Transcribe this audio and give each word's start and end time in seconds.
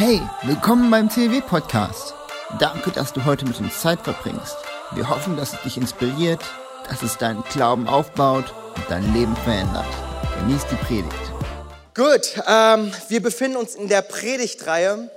Hey, 0.00 0.22
willkommen 0.44 0.92
beim 0.92 1.10
CW 1.10 1.40
Podcast. 1.40 2.14
Danke, 2.60 2.92
dass 2.92 3.12
du 3.12 3.24
heute 3.24 3.44
mit 3.44 3.58
uns 3.58 3.80
Zeit 3.80 4.00
verbringst. 4.00 4.56
Wir 4.92 5.08
hoffen, 5.08 5.36
dass 5.36 5.54
es 5.54 5.62
dich 5.62 5.76
inspiriert, 5.76 6.40
dass 6.88 7.02
es 7.02 7.18
deinen 7.18 7.42
Glauben 7.50 7.88
aufbaut 7.88 8.54
und 8.76 8.84
dein 8.88 9.12
Leben 9.12 9.34
verändert. 9.38 9.88
Genieß 10.38 10.66
die 10.70 10.76
Predigt. 10.76 11.32
Gut, 11.96 12.40
ähm, 12.46 12.92
wir 13.08 13.20
befinden 13.20 13.56
uns 13.56 13.74
in 13.74 13.88
der 13.88 14.02
Predigtreihe 14.02 15.10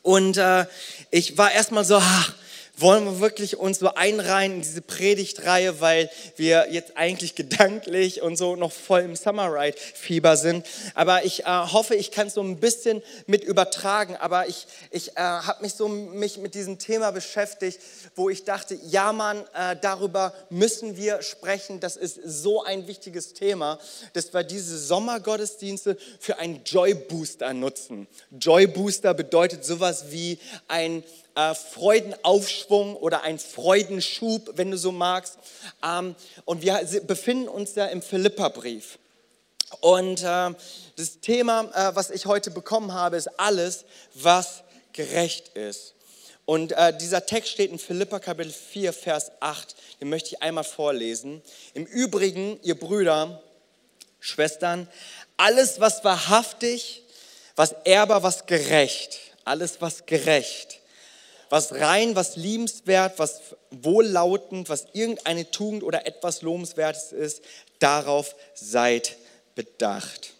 und 0.00 0.38
äh, 0.38 0.64
ich 1.10 1.36
war 1.36 1.52
erstmal 1.52 1.84
so, 1.84 1.98
ach, 1.98 2.32
wollen 2.78 3.04
wir 3.04 3.20
wirklich 3.20 3.56
uns 3.56 3.78
so 3.78 3.94
einreihen 3.94 4.56
in 4.56 4.62
diese 4.62 4.82
Predigtreihe, 4.82 5.80
weil 5.80 6.10
wir 6.36 6.68
jetzt 6.70 6.96
eigentlich 6.96 7.34
gedanklich 7.34 8.20
und 8.22 8.36
so 8.36 8.54
noch 8.56 8.72
voll 8.72 9.00
im 9.00 9.16
Summer 9.16 9.52
Ride 9.52 9.76
Fieber 9.78 10.36
sind. 10.36 10.66
Aber 10.94 11.24
ich 11.24 11.44
äh, 11.44 11.46
hoffe, 11.46 11.94
ich 11.94 12.10
kann 12.10 12.26
es 12.26 12.34
so 12.34 12.42
ein 12.42 12.58
bisschen 12.58 13.02
mit 13.26 13.44
übertragen. 13.44 14.16
Aber 14.16 14.48
ich, 14.48 14.66
ich 14.90 15.16
äh, 15.16 15.20
habe 15.20 15.62
mich 15.62 15.74
so 15.74 15.88
mich 15.88 16.38
mit 16.38 16.54
diesem 16.54 16.78
Thema 16.78 17.12
beschäftigt, 17.12 17.80
wo 18.14 18.28
ich 18.28 18.44
dachte, 18.44 18.78
ja 18.86 19.12
Mann, 19.12 19.44
äh, 19.54 19.76
darüber 19.80 20.34
müssen 20.50 20.96
wir 20.96 21.22
sprechen. 21.22 21.80
Das 21.80 21.96
ist 21.96 22.20
so 22.24 22.62
ein 22.62 22.86
wichtiges 22.86 23.32
Thema, 23.32 23.78
dass 24.12 24.34
wir 24.34 24.42
diese 24.42 24.78
Sommergottesdienste 24.78 25.96
für 26.20 26.38
einen 26.38 26.62
Joy 26.64 26.94
Booster 26.94 27.54
nutzen. 27.54 28.06
Joy 28.38 28.66
Booster 28.66 29.14
bedeutet 29.14 29.64
sowas 29.64 30.06
wie 30.10 30.38
ein 30.68 31.02
äh, 31.36 31.54
Freudenaufschwung 31.54 32.96
oder 32.96 33.22
ein 33.22 33.38
Freudenschub, 33.38 34.52
wenn 34.54 34.72
du 34.72 34.78
so 34.78 34.90
magst. 34.90 35.38
Ähm, 35.84 36.16
und 36.44 36.62
wir 36.62 36.80
befinden 37.06 37.48
uns 37.48 37.74
da 37.74 37.86
im 37.86 38.02
Philipperbrief. 38.02 38.98
Und 39.80 40.22
äh, 40.22 40.50
das 40.96 41.20
Thema, 41.20 41.70
äh, 41.74 41.94
was 41.94 42.10
ich 42.10 42.26
heute 42.26 42.50
bekommen 42.50 42.92
habe, 42.92 43.16
ist 43.16 43.38
alles, 43.38 43.84
was 44.14 44.62
gerecht 44.92 45.48
ist. 45.56 45.94
Und 46.44 46.72
äh, 46.72 46.96
dieser 46.96 47.26
Text 47.26 47.50
steht 47.50 47.72
in 47.72 47.78
Philippa 47.78 48.20
Kapitel 48.20 48.52
4, 48.52 48.92
Vers 48.92 49.32
8. 49.40 49.74
Den 50.00 50.08
möchte 50.08 50.30
ich 50.30 50.42
einmal 50.42 50.64
vorlesen. 50.64 51.42
Im 51.74 51.84
Übrigen, 51.84 52.58
ihr 52.62 52.78
Brüder, 52.78 53.42
Schwestern, 54.20 54.88
alles, 55.36 55.80
was 55.80 56.04
wahrhaftig, 56.04 57.02
was 57.56 57.74
ehrbar, 57.84 58.22
was 58.22 58.46
gerecht, 58.46 59.18
alles, 59.44 59.80
was 59.80 60.06
gerecht, 60.06 60.80
was 61.50 61.72
rein, 61.72 62.16
was 62.16 62.36
liebenswert, 62.36 63.18
was 63.18 63.40
wohllautend, 63.70 64.68
was 64.68 64.86
irgendeine 64.92 65.50
Tugend 65.50 65.82
oder 65.82 66.06
etwas 66.06 66.42
Lobenswertes 66.42 67.12
ist, 67.12 67.42
darauf 67.78 68.34
seid 68.54 69.16
bedacht. 69.54 70.35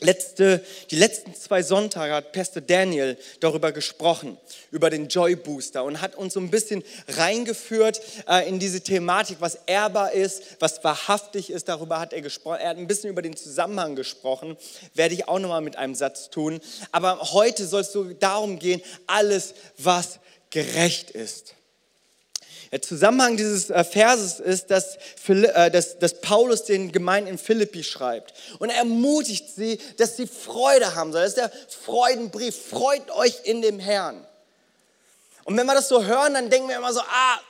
Letzte, 0.00 0.64
die 0.92 0.96
letzten 0.96 1.34
zwei 1.34 1.60
Sonntage 1.64 2.14
hat 2.14 2.30
Pastor 2.30 2.62
Daniel 2.62 3.18
darüber 3.40 3.72
gesprochen, 3.72 4.38
über 4.70 4.90
den 4.90 5.08
Joy 5.08 5.34
Booster 5.34 5.82
und 5.82 6.00
hat 6.00 6.14
uns 6.14 6.34
so 6.34 6.40
ein 6.40 6.50
bisschen 6.50 6.84
reingeführt 7.08 8.00
äh, 8.28 8.48
in 8.48 8.60
diese 8.60 8.80
Thematik, 8.80 9.38
was 9.40 9.58
ehrbar 9.66 10.12
ist, 10.12 10.42
was 10.60 10.84
wahrhaftig 10.84 11.50
ist. 11.50 11.68
Darüber 11.68 11.98
hat 11.98 12.12
er 12.12 12.22
gesprochen. 12.22 12.60
Er 12.60 12.70
hat 12.70 12.76
ein 12.76 12.86
bisschen 12.86 13.10
über 13.10 13.22
den 13.22 13.36
Zusammenhang 13.36 13.96
gesprochen, 13.96 14.56
werde 14.94 15.14
ich 15.14 15.26
auch 15.26 15.40
nochmal 15.40 15.62
mit 15.62 15.74
einem 15.74 15.96
Satz 15.96 16.30
tun. 16.30 16.60
Aber 16.92 17.32
heute 17.32 17.66
soll 17.66 17.80
es 17.80 17.90
so 17.90 18.04
darum 18.04 18.60
gehen, 18.60 18.80
alles, 19.08 19.54
was 19.78 20.20
gerecht 20.50 21.10
ist. 21.10 21.54
Der 22.70 22.82
Zusammenhang 22.82 23.36
dieses 23.36 23.70
äh, 23.70 23.82
Verses 23.82 24.40
ist, 24.40 24.70
dass, 24.70 24.96
äh, 25.28 25.70
dass, 25.70 25.98
dass, 25.98 26.20
Paulus 26.20 26.64
den 26.64 26.92
Gemeinden 26.92 27.30
in 27.30 27.38
Philippi 27.38 27.82
schreibt 27.82 28.34
und 28.58 28.70
er 28.70 28.76
ermutigt 28.76 29.48
sie, 29.54 29.78
dass 29.96 30.16
sie 30.16 30.26
Freude 30.26 30.94
haben 30.94 31.12
sollen. 31.12 31.24
Das 31.24 31.30
ist 31.30 31.38
der 31.38 31.52
Freudenbrief. 31.84 32.56
Freut 32.68 33.10
euch 33.10 33.40
in 33.44 33.62
dem 33.62 33.78
Herrn. 33.78 34.26
Und 35.44 35.56
wenn 35.56 35.66
wir 35.66 35.74
das 35.74 35.88
so 35.88 36.04
hören, 36.04 36.34
dann 36.34 36.50
denken 36.50 36.68
wir 36.68 36.76
immer 36.76 36.92
so, 36.92 37.00
ah, 37.00 37.40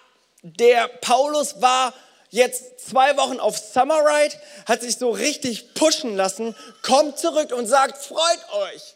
der 0.42 0.86
Paulus 0.86 1.60
war 1.60 1.92
jetzt 2.30 2.88
zwei 2.88 3.16
Wochen 3.16 3.40
auf 3.40 3.58
Summer 3.58 4.00
Ride, 4.04 4.36
hat 4.66 4.82
sich 4.82 4.98
so 4.98 5.10
richtig 5.10 5.74
pushen 5.74 6.14
lassen, 6.14 6.54
kommt 6.82 7.18
zurück 7.18 7.52
und 7.52 7.66
sagt, 7.66 8.00
freut 8.00 8.52
euch. 8.52 8.94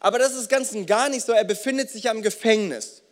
Aber 0.00 0.18
das 0.18 0.34
ist 0.34 0.50
ganz 0.50 0.72
und 0.72 0.84
gar 0.84 1.08
nicht 1.08 1.24
so. 1.24 1.32
Er 1.32 1.44
befindet 1.44 1.88
sich 1.88 2.10
am 2.10 2.20
Gefängnis. 2.20 3.03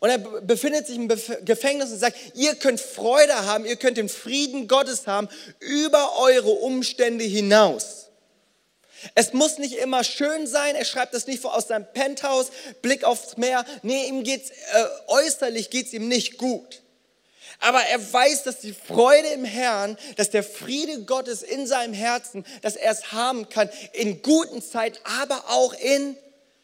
Und 0.00 0.10
er 0.10 0.18
befindet 0.18 0.86
sich 0.86 0.96
im 0.96 1.08
Gefängnis 1.08 1.90
und 1.90 1.98
sagt, 1.98 2.16
ihr 2.34 2.54
könnt 2.54 2.80
Freude 2.80 3.46
haben, 3.46 3.64
ihr 3.64 3.76
könnt 3.76 3.96
den 3.96 4.08
Frieden 4.08 4.68
Gottes 4.68 5.06
haben 5.06 5.28
über 5.60 6.18
eure 6.18 6.50
Umstände 6.50 7.24
hinaus. 7.24 8.06
Es 9.14 9.32
muss 9.32 9.58
nicht 9.58 9.74
immer 9.74 10.04
schön 10.04 10.46
sein, 10.46 10.74
er 10.74 10.84
schreibt 10.84 11.14
das 11.14 11.26
nicht 11.26 11.44
aus 11.44 11.68
seinem 11.68 11.86
Penthouse, 11.92 12.50
Blick 12.82 13.04
aufs 13.04 13.36
Meer. 13.36 13.64
Nee, 13.82 14.08
ihm 14.08 14.24
geht's, 14.24 14.50
äh, 14.50 14.84
äußerlich 15.06 15.70
geht 15.70 15.86
es 15.86 15.92
ihm 15.92 16.08
nicht 16.08 16.36
gut. 16.36 16.82
Aber 17.60 17.80
er 17.80 18.12
weiß, 18.12 18.44
dass 18.44 18.60
die 18.60 18.72
Freude 18.72 19.28
im 19.28 19.44
Herrn, 19.44 19.98
dass 20.16 20.30
der 20.30 20.44
Friede 20.44 21.02
Gottes 21.02 21.42
in 21.42 21.66
seinem 21.66 21.92
Herzen, 21.92 22.44
dass 22.62 22.76
er 22.76 22.92
es 22.92 23.12
haben 23.12 23.48
kann 23.48 23.68
in 23.92 24.22
guten 24.22 24.62
Zeiten, 24.62 24.98
aber 25.22 25.44
auch 25.48 25.74
in 25.74 26.16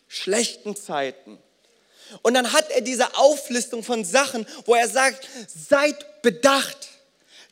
schlechten 0.07 0.77
Zeiten. 0.77 1.39
Und 2.23 2.35
dann 2.35 2.53
hat 2.53 2.71
er 2.71 2.81
diese 2.81 3.17
Auflistung 3.17 3.83
von 3.83 4.05
Sachen, 4.05 4.47
wo 4.67 4.75
er 4.75 4.89
sagt, 4.89 5.29
seid 5.47 6.23
bedacht, 6.23 6.89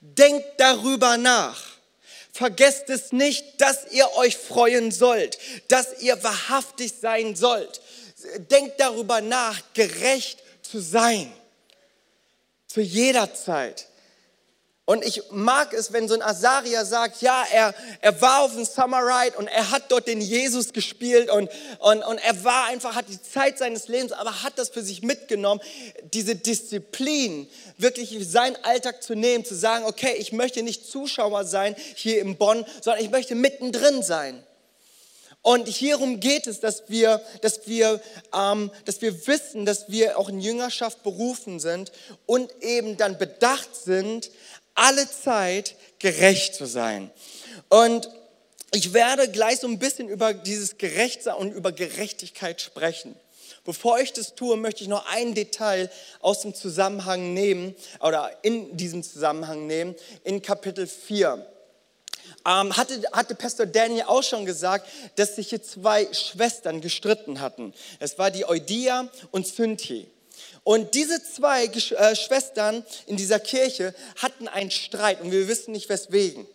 denkt 0.01 0.47
darüber 0.59 1.17
nach. 1.17 1.63
Vergesst 2.33 2.89
es 2.89 3.13
nicht, 3.13 3.61
dass 3.61 3.91
ihr 3.91 4.11
euch 4.17 4.37
freuen 4.37 4.91
sollt, 4.91 5.39
dass 5.69 6.01
ihr 6.01 6.23
wahrhaftig 6.23 6.95
sein 7.01 7.37
sollt. 7.37 7.81
Denkt 8.51 8.81
darüber 8.81 9.21
nach, 9.21 9.61
gerecht 9.75 10.43
zu 10.63 10.81
sein. 10.81 11.31
Zu 12.67 12.81
jeder 12.81 13.35
Zeit. 13.35 13.87
Und 14.85 15.05
ich 15.05 15.23
mag 15.31 15.73
es, 15.73 15.93
wenn 15.93 16.09
so 16.09 16.15
ein 16.15 16.23
Asaria 16.23 16.85
sagt, 16.85 17.23
ja, 17.23 17.45
er, 17.53 17.73
er 18.01 18.21
war 18.21 18.43
auf 18.43 18.55
dem 18.55 18.65
Summer 18.65 18.99
Ride 18.99 19.39
und 19.39 19.47
er 19.47 19.71
hat 19.71 19.93
dort 19.93 20.09
den 20.09 20.21
Jesus 20.21 20.73
gespielt 20.73 21.31
und, 21.31 21.49
und, 21.79 22.03
und 22.03 22.19
er 22.19 22.43
war 22.43 22.67
einfach, 22.67 22.97
hat 22.97 23.09
die 23.09 23.23
Zeit 23.23 23.59
seines 23.59 23.87
Lebens, 23.87 24.11
aber 24.11 24.43
hat 24.43 24.59
das 24.59 24.71
für 24.71 24.83
sich 24.83 25.03
mitgenommen, 25.03 25.61
diese 26.13 26.35
Disziplin, 26.35 27.49
wirklich 27.79 28.29
seinen 28.29 28.57
Alltag 28.65 29.05
zu 29.05 29.15
nehmen, 29.15 29.45
zu 29.45 29.55
sagen, 29.55 29.85
okay, 29.85 30.15
ich 30.19 30.33
möchte 30.33 30.65
nicht 30.65 30.85
Zuschauer 30.85 31.45
sein 31.45 31.77
hier 31.95 32.21
in 32.21 32.37
Bonn, 32.37 32.65
sondern 32.81 33.05
ich 33.05 33.11
möchte 33.11 33.37
mittendrin 33.37 34.03
sein. 34.03 34.45
Und 35.43 35.67
hierum 35.67 36.21
geht 36.21 36.47
es, 36.47 36.61
dass 36.61 36.85
wir, 36.89 37.21
dass, 37.41 37.67
wir, 37.67 38.01
ähm, 38.33 38.71
dass 38.85 39.03
wir 39.03 39.27
wissen, 39.27 39.67
dass 39.67 39.91
wir 39.91 40.17
auch 40.17 40.29
in 40.29 40.41
Jüngerschaft 40.41 41.03
berufen 41.03 41.59
sind 41.59 41.91
und 42.27 42.53
eben 42.63 42.97
dann 42.97 43.19
bedacht 43.19 43.75
sind, 43.75 44.31
alle 44.75 45.09
Zeit 45.11 45.77
gerecht 45.99 46.55
zu 46.55 46.67
sein. 46.67 47.11
Und 47.69 48.09
ich 48.75 48.93
werde 48.93 49.31
gleich 49.31 49.61
so 49.61 49.67
ein 49.67 49.79
bisschen 49.79 50.09
über 50.09 50.33
dieses 50.33 50.79
Gerechtsein 50.79 51.35
und 51.35 51.53
über 51.53 51.73
Gerechtigkeit 51.73 52.61
sprechen. 52.61 53.15
Bevor 53.65 54.01
ich 54.01 54.13
das 54.13 54.35
tue, 54.35 54.57
möchte 54.57 54.83
ich 54.83 54.89
noch 54.89 55.07
ein 55.13 55.35
Detail 55.35 55.91
aus 56.21 56.41
dem 56.41 56.55
Zusammenhang 56.55 57.33
nehmen 57.33 57.77
oder 58.01 58.31
in 58.43 58.77
diesem 58.77 59.03
Zusammenhang 59.03 59.67
nehmen, 59.67 59.95
in 60.25 60.43
Kapitel 60.43 60.87
4. 60.87 61.47
Ähm, 62.45 62.77
hatte, 62.77 63.01
hatte 63.13 63.35
Pastor 63.37 63.67
Daniel 63.67 64.05
auch 64.07 64.23
schon 64.23 64.47
gesagt, 64.47 64.89
dass 65.15 65.37
sich 65.37 65.51
hier 65.51 65.63
zwei 65.63 66.13
Schwestern 66.13 66.81
gestritten 66.81 67.41
hatten. 67.41 67.73
Es 68.01 68.19
war 68.19 68.31
die 68.33 68.49
Eudia 68.49 69.09
und 69.31 69.47
Cynthia. 69.47 70.07
Und 70.65 70.95
diese 70.95 71.23
zwei 71.23 71.67
äh, 71.67 72.15
Schwestern 72.15 72.85
in 73.07 73.17
dieser 73.17 73.41
Kirche 73.41 73.95
hatten 74.17 74.47
einen 74.47 74.71
Streit 74.71 75.21
und 75.21 75.33
wir 75.33 75.49
wissen 75.49 75.73
nicht 75.73 75.89
weswegen. 75.89 76.47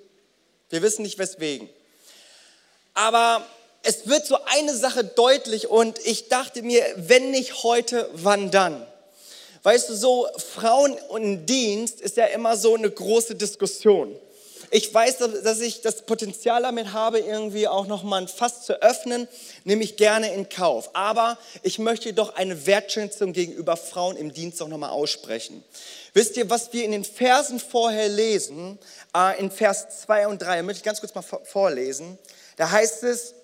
Wir 0.70 0.82
wissen 0.82 1.02
nicht 1.02 1.18
weswegen. 1.18 1.70
Aber 2.94 3.46
es 3.84 4.08
wird 4.08 4.26
so 4.26 4.38
eine 4.46 4.76
Sache 4.76 5.04
deutlich 5.04 5.68
und 5.68 6.00
ich 6.06 6.30
dachte 6.30 6.62
mir, 6.62 6.84
wenn 6.96 7.32
nicht 7.32 7.64
heute, 7.64 8.10
wann 8.14 8.50
dann? 8.52 8.86
Weißt 9.64 9.90
du, 9.90 9.96
so 9.96 10.28
Frauen 10.38 10.94
und 11.10 11.46
Dienst 11.46 12.00
ist 12.00 12.18
ja 12.18 12.26
immer 12.26 12.56
so 12.56 12.76
eine 12.76 12.90
große 12.90 13.36
Diskussion 13.36 14.18
ich 14.70 14.94
weiß, 14.94 15.18
dass 15.44 15.60
ich 15.60 15.82
das 15.82 16.02
Potenzial 16.02 16.64
damit 16.64 16.92
habe, 16.92 17.20
irgendwie 17.20 17.68
auch 17.68 17.88
nochmal 17.88 18.22
ein 18.22 18.28
Fass 18.28 18.66
zu 18.66 18.82
öffnen, 18.82 19.28
nehme 19.64 19.84
ich 19.84 19.96
gerne 19.96 20.34
in 20.34 20.50
Kauf. 20.50 20.90
Aber 20.94 21.38
ich 21.64 21.80
möchte 21.80 22.14
doch 22.14 22.36
eine 22.36 22.66
Wertschätzung 22.66 23.34
gegenüber 23.34 23.78
Frauen 23.78 24.18
im 24.18 24.34
Dienst 24.34 24.62
auch 24.62 24.68
nochmal 24.68 24.90
aussprechen. 24.90 25.64
Wisst 26.14 26.36
ihr, 26.36 26.50
was 26.50 26.74
wir 26.74 26.84
in 26.84 26.92
den 26.92 27.06
Versen 27.06 27.60
vorher 27.60 28.10
lesen, 28.10 28.78
äh, 29.16 29.40
in 29.40 29.52
Vers 29.52 30.02
2 30.02 30.28
und 30.28 30.42
3, 30.42 30.64
möchte 30.64 30.80
ich 30.80 30.84
ganz 30.84 31.00
kurz 31.00 31.16
mal 31.16 31.22
vorlesen. 31.22 32.18
Da 32.58 32.70
heißt 32.72 33.04
es, 33.04 33.36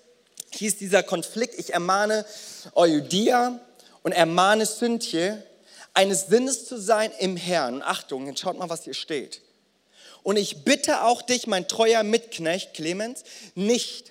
hieß 0.50 0.76
dieser 0.76 1.02
Konflikt, 1.02 1.58
ich 1.58 1.72
ermahne 1.72 2.26
Eudia 2.74 3.60
und 4.02 4.12
ermahne 4.12 4.66
Cynthia, 4.66 5.38
eines 5.94 6.26
Sinnes 6.26 6.66
zu 6.66 6.76
sein 6.76 7.12
im 7.18 7.36
Herrn. 7.36 7.80
Achtung, 7.82 8.26
jetzt 8.26 8.40
schaut 8.40 8.58
mal, 8.58 8.68
was 8.68 8.84
hier 8.84 8.94
steht. 8.94 9.40
Und 10.24 10.38
ich 10.38 10.64
bitte 10.64 11.04
auch 11.04 11.22
dich, 11.22 11.46
mein 11.46 11.68
treuer 11.68 12.02
Mitknecht 12.02 12.74
Clemens, 12.74 13.22
nicht 13.54 14.10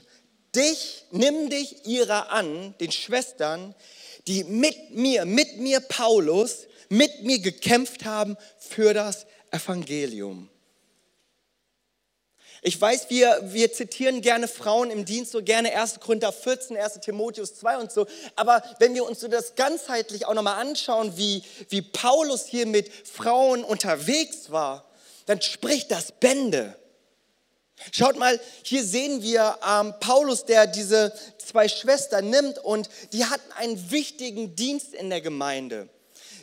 dich, 0.55 1.05
nimm 1.11 1.49
dich 1.49 1.85
ihrer 1.85 2.31
an, 2.31 2.75
den 2.79 2.91
Schwestern, 2.91 3.73
die 4.27 4.43
mit 4.43 4.91
mir, 4.91 5.25
mit 5.25 5.57
mir 5.57 5.79
Paulus, 5.79 6.67
mit 6.87 7.23
mir 7.23 7.39
gekämpft 7.39 8.05
haben 8.05 8.37
für 8.59 8.93
das 8.93 9.25
Evangelium. 9.49 10.49
Ich 12.61 12.79
weiß, 12.79 13.09
wir, 13.09 13.39
wir 13.45 13.73
zitieren 13.73 14.21
gerne 14.21 14.47
Frauen 14.47 14.91
im 14.91 15.05
Dienst, 15.05 15.31
so 15.31 15.41
gerne 15.41 15.75
1. 15.75 15.99
Korinther 15.99 16.31
14, 16.31 16.77
1. 16.77 16.99
Timotheus 17.01 17.55
2 17.55 17.77
und 17.79 17.91
so. 17.91 18.05
Aber 18.35 18.63
wenn 18.77 18.93
wir 18.93 19.03
uns 19.03 19.19
so 19.19 19.27
das 19.27 19.55
ganzheitlich 19.55 20.27
auch 20.27 20.35
nochmal 20.35 20.61
anschauen, 20.61 21.17
wie, 21.17 21.43
wie 21.69 21.81
Paulus 21.81 22.45
hier 22.45 22.67
mit 22.67 22.89
Frauen 22.93 23.63
unterwegs 23.63 24.51
war, 24.51 24.85
dann 25.25 25.41
spricht 25.41 25.91
das 25.91 26.11
Bände. 26.11 26.77
Schaut 27.91 28.17
mal, 28.17 28.39
hier 28.63 28.83
sehen 28.83 29.21
wir 29.21 29.57
ähm, 29.67 29.93
Paulus, 29.99 30.45
der 30.45 30.67
diese 30.67 31.13
zwei 31.37 31.67
Schwestern 31.67 32.29
nimmt 32.29 32.59
und 32.59 32.89
die 33.11 33.25
hatten 33.25 33.51
einen 33.53 33.91
wichtigen 33.91 34.55
Dienst 34.55 34.93
in 34.93 35.09
der 35.09 35.21
Gemeinde. 35.21 35.89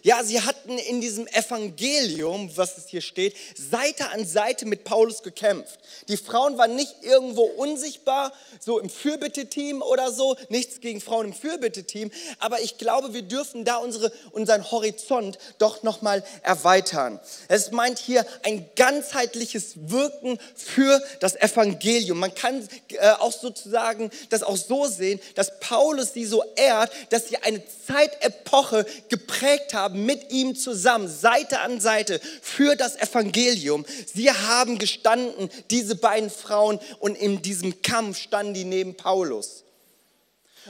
Ja, 0.03 0.25
sie 0.25 0.41
hatten 0.41 0.79
in 0.79 1.01
diesem 1.01 1.27
Evangelium, 1.27 2.51
was 2.57 2.79
es 2.79 2.89
hier 2.89 3.01
steht, 3.01 3.37
Seite 3.55 4.11
an 4.11 4.27
Seite 4.27 4.67
mit 4.67 4.85
Paulus 4.85 5.23
gekämpft. 5.23 5.79
Die 6.09 6.17
Frauen 6.17 6.57
waren 6.59 6.75
nicht 6.75 6.95
irgendwo 7.03 7.43
unsichtbar, 7.43 8.33
so 8.61 8.79
im 8.79 8.89
Fürbitteteam 8.89 9.83
oder 9.83 10.11
so, 10.11 10.37
nichts 10.49 10.81
gegen 10.81 11.01
Frauen 11.01 11.27
im 11.27 11.33
Fürbitteteam, 11.35 12.11
aber 12.39 12.61
ich 12.61 12.79
glaube, 12.79 13.13
wir 13.13 13.23
dürfen 13.23 13.65
da 13.65 13.77
unsere, 13.77 14.13
unseren 14.33 14.71
Horizont 14.71 15.39
doch 15.59 15.83
nochmal 15.83 16.25
erweitern. 16.43 17.21
Es 17.49 17.71
meint 17.71 17.99
hier 17.99 18.25
ein 18.43 18.69
ganzheitliches 18.77 19.91
Wirken 19.91 20.39
für 20.55 21.03
das 21.21 21.37
Evangelium. 21.37 22.19
Man 22.19 22.35
kann 22.35 22.67
äh, 22.89 23.11
auch 23.19 23.33
sozusagen 23.33 24.11
das 24.31 24.43
auch 24.43 24.57
so 24.57 24.87
sehen, 24.87 25.21
dass 25.35 25.59
Paulus 25.61 26.13
sie 26.13 26.25
so 26.25 26.43
ehrt, 26.57 26.91
dass 27.11 27.29
sie 27.29 27.37
eine 27.39 27.63
Zeitepoche 27.87 28.87
geprägt 29.09 29.75
haben, 29.75 29.90
haben 29.91 30.07
mit 30.07 30.31
ihm 30.31 30.55
zusammen, 30.55 31.09
Seite 31.09 31.61
an 31.61 31.81
Seite, 31.81 32.21
für 32.43 32.77
das 32.77 32.97
Evangelium. 32.97 33.85
Sie 34.13 34.31
haben 34.31 34.79
gestanden, 34.79 35.51
diese 35.71 35.97
beiden 35.97 36.31
Frauen, 36.31 36.79
und 36.99 37.17
in 37.17 37.43
diesem 37.43 37.83
Kampf 37.83 38.19
standen 38.19 38.55
die 38.55 38.65
neben 38.65 38.97
Paulus. 38.97 39.65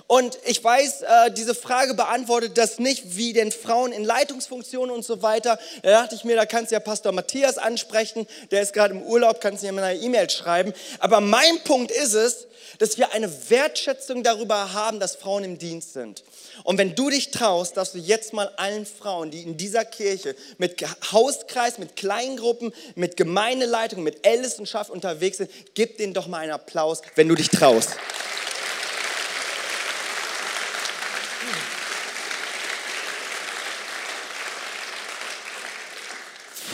Und 0.06 0.38
ich 0.44 0.62
weiß, 0.62 1.02
äh, 1.02 1.30
diese 1.32 1.54
Frage 1.54 1.94
beantwortet 1.94 2.58
das 2.58 2.78
nicht, 2.78 3.16
wie 3.16 3.32
denn 3.32 3.52
Frauen 3.52 3.92
in 3.92 4.04
Leitungsfunktionen 4.04 4.94
und 4.94 5.04
so 5.04 5.22
weiter. 5.22 5.58
Da 5.82 6.02
dachte 6.02 6.14
ich 6.14 6.24
mir, 6.24 6.36
da 6.36 6.46
kannst 6.46 6.70
du 6.70 6.74
ja 6.74 6.80
Pastor 6.80 7.12
Matthias 7.12 7.58
ansprechen, 7.58 8.26
der 8.50 8.62
ist 8.62 8.72
gerade 8.72 8.94
im 8.94 9.02
Urlaub, 9.02 9.40
kannst 9.40 9.62
du 9.62 9.68
ihm 9.68 9.78
eine 9.78 9.98
E-Mail 9.98 10.28
schreiben. 10.30 10.72
Aber 10.98 11.20
mein 11.20 11.60
Punkt 11.64 11.90
ist 11.90 12.14
es, 12.14 12.46
dass 12.78 12.98
wir 12.98 13.12
eine 13.12 13.30
Wertschätzung 13.50 14.22
darüber 14.22 14.72
haben, 14.72 15.00
dass 15.00 15.16
Frauen 15.16 15.44
im 15.44 15.58
Dienst 15.58 15.92
sind. 15.92 16.24
Und 16.64 16.78
wenn 16.78 16.94
du 16.94 17.10
dich 17.10 17.30
traust, 17.30 17.76
darfst 17.76 17.94
du 17.94 17.98
jetzt 17.98 18.32
mal 18.32 18.50
allen 18.56 18.86
Frauen, 18.86 19.30
die 19.30 19.42
in 19.42 19.56
dieser 19.56 19.84
Kirche 19.84 20.34
mit 20.58 20.82
Hauskreis, 21.12 21.78
mit 21.78 21.96
Kleingruppen, 21.96 22.72
mit 22.94 23.16
Gemeindeleitung, 23.16 24.02
mit 24.02 24.26
Ältestenschaft 24.26 24.90
unterwegs 24.90 25.38
sind, 25.38 25.50
gib 25.74 25.98
denen 25.98 26.14
doch 26.14 26.26
mal 26.26 26.38
einen 26.38 26.52
Applaus, 26.52 27.02
wenn 27.16 27.28
du 27.28 27.34
dich 27.34 27.48
traust. 27.48 27.90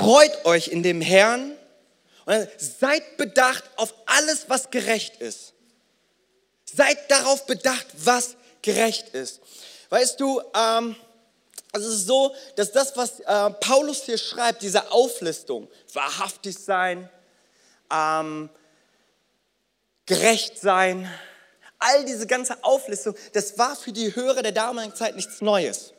Freut 0.06 0.44
euch 0.44 0.69
in 0.69 0.85
dem 0.85 1.00
Herrn 1.00 1.58
und 2.26 2.49
seid 2.58 3.17
bedacht 3.17 3.64
auf 3.75 3.93
alles, 4.06 4.49
was 4.49 4.70
gerecht 4.70 5.17
ist. 5.17 5.53
Seid 6.64 7.11
darauf 7.11 7.44
bedacht, 7.47 7.88
was 7.93 8.37
gerecht 8.62 9.08
ist. 9.08 9.41
Weißt 9.88 10.20
du, 10.20 10.41
ähm, 10.55 10.94
es 11.73 11.85
ist 11.85 12.06
so, 12.06 12.32
dass 12.55 12.70
das, 12.70 12.97
was 12.97 13.19
äh, 13.19 13.50
Paulus 13.58 14.05
hier 14.05 14.17
schreibt, 14.17 14.62
diese 14.62 14.93
Auflistung, 14.93 15.69
wahrhaftig 15.93 16.56
sein, 16.56 17.11
ähm, 17.93 18.49
gerecht 20.06 20.61
sein, 20.61 21.12
all 21.81 22.05
diese 22.05 22.29
ganze 22.29 22.62
Auflistung, 22.62 23.17
das 23.32 23.58
war 23.58 23.75
für 23.75 23.91
die 23.91 24.14
Hörer 24.14 24.44
der 24.44 24.53
damaligen 24.53 24.94
Zeit 24.94 25.17
nichts 25.17 25.41
Neues. 25.41 25.94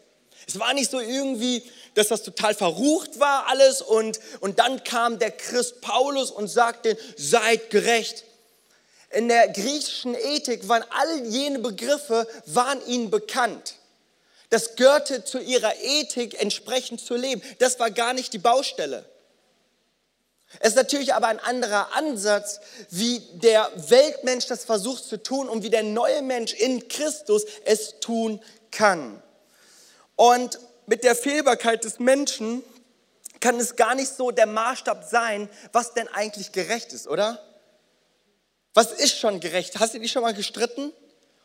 Es 0.47 0.57
war 0.59 0.73
nicht 0.73 0.89
so 0.89 0.99
irgendwie, 0.99 1.61
dass 1.94 2.07
das 2.07 2.23
total 2.23 2.55
verrucht 2.55 3.19
war 3.19 3.47
alles 3.47 3.81
und, 3.81 4.19
und 4.39 4.59
dann 4.59 4.83
kam 4.83 5.19
der 5.19 5.31
Christ 5.31 5.81
Paulus 5.81 6.31
und 6.31 6.47
sagte, 6.47 6.97
seid 7.17 7.69
gerecht. 7.69 8.23
In 9.11 9.27
der 9.27 9.49
griechischen 9.49 10.15
Ethik 10.15 10.67
waren 10.69 10.85
all 10.89 11.25
jene 11.25 11.59
Begriffe, 11.59 12.27
waren 12.45 12.85
ihnen 12.88 13.09
bekannt. 13.09 13.75
Das 14.49 14.75
gehörte 14.75 15.25
zu 15.25 15.39
ihrer 15.39 15.73
Ethik 15.81 16.41
entsprechend 16.41 17.01
zu 17.01 17.15
leben. 17.15 17.41
Das 17.59 17.79
war 17.79 17.91
gar 17.91 18.13
nicht 18.13 18.31
die 18.31 18.38
Baustelle. 18.38 19.03
Es 20.59 20.69
ist 20.69 20.75
natürlich 20.75 21.13
aber 21.13 21.27
ein 21.27 21.39
anderer 21.39 21.94
Ansatz, 21.94 22.61
wie 22.89 23.19
der 23.33 23.69
Weltmensch 23.75 24.47
das 24.47 24.63
versucht 24.63 25.03
zu 25.03 25.21
tun 25.21 25.49
und 25.49 25.63
wie 25.63 25.69
der 25.69 25.83
neue 25.83 26.21
Mensch 26.21 26.53
in 26.53 26.88
Christus 26.88 27.44
es 27.65 27.99
tun 27.99 28.41
kann. 28.71 29.21
Und 30.17 30.59
mit 30.87 31.03
der 31.03 31.15
Fehlbarkeit 31.15 31.85
des 31.85 31.99
Menschen 31.99 32.63
kann 33.39 33.59
es 33.59 33.75
gar 33.75 33.95
nicht 33.95 34.09
so 34.09 34.31
der 34.31 34.47
Maßstab 34.47 35.05
sein, 35.05 35.47
was 35.71 35.93
denn 35.93 36.07
eigentlich 36.09 36.51
gerecht 36.51 36.91
ist, 36.91 37.07
oder? 37.07 37.41
Was 38.73 38.91
ist 38.91 39.17
schon 39.17 39.39
gerecht? 39.39 39.79
Hast 39.79 39.93
du 39.93 39.99
dich 39.99 40.11
schon 40.11 40.23
mal 40.23 40.33
gestritten? 40.33 40.91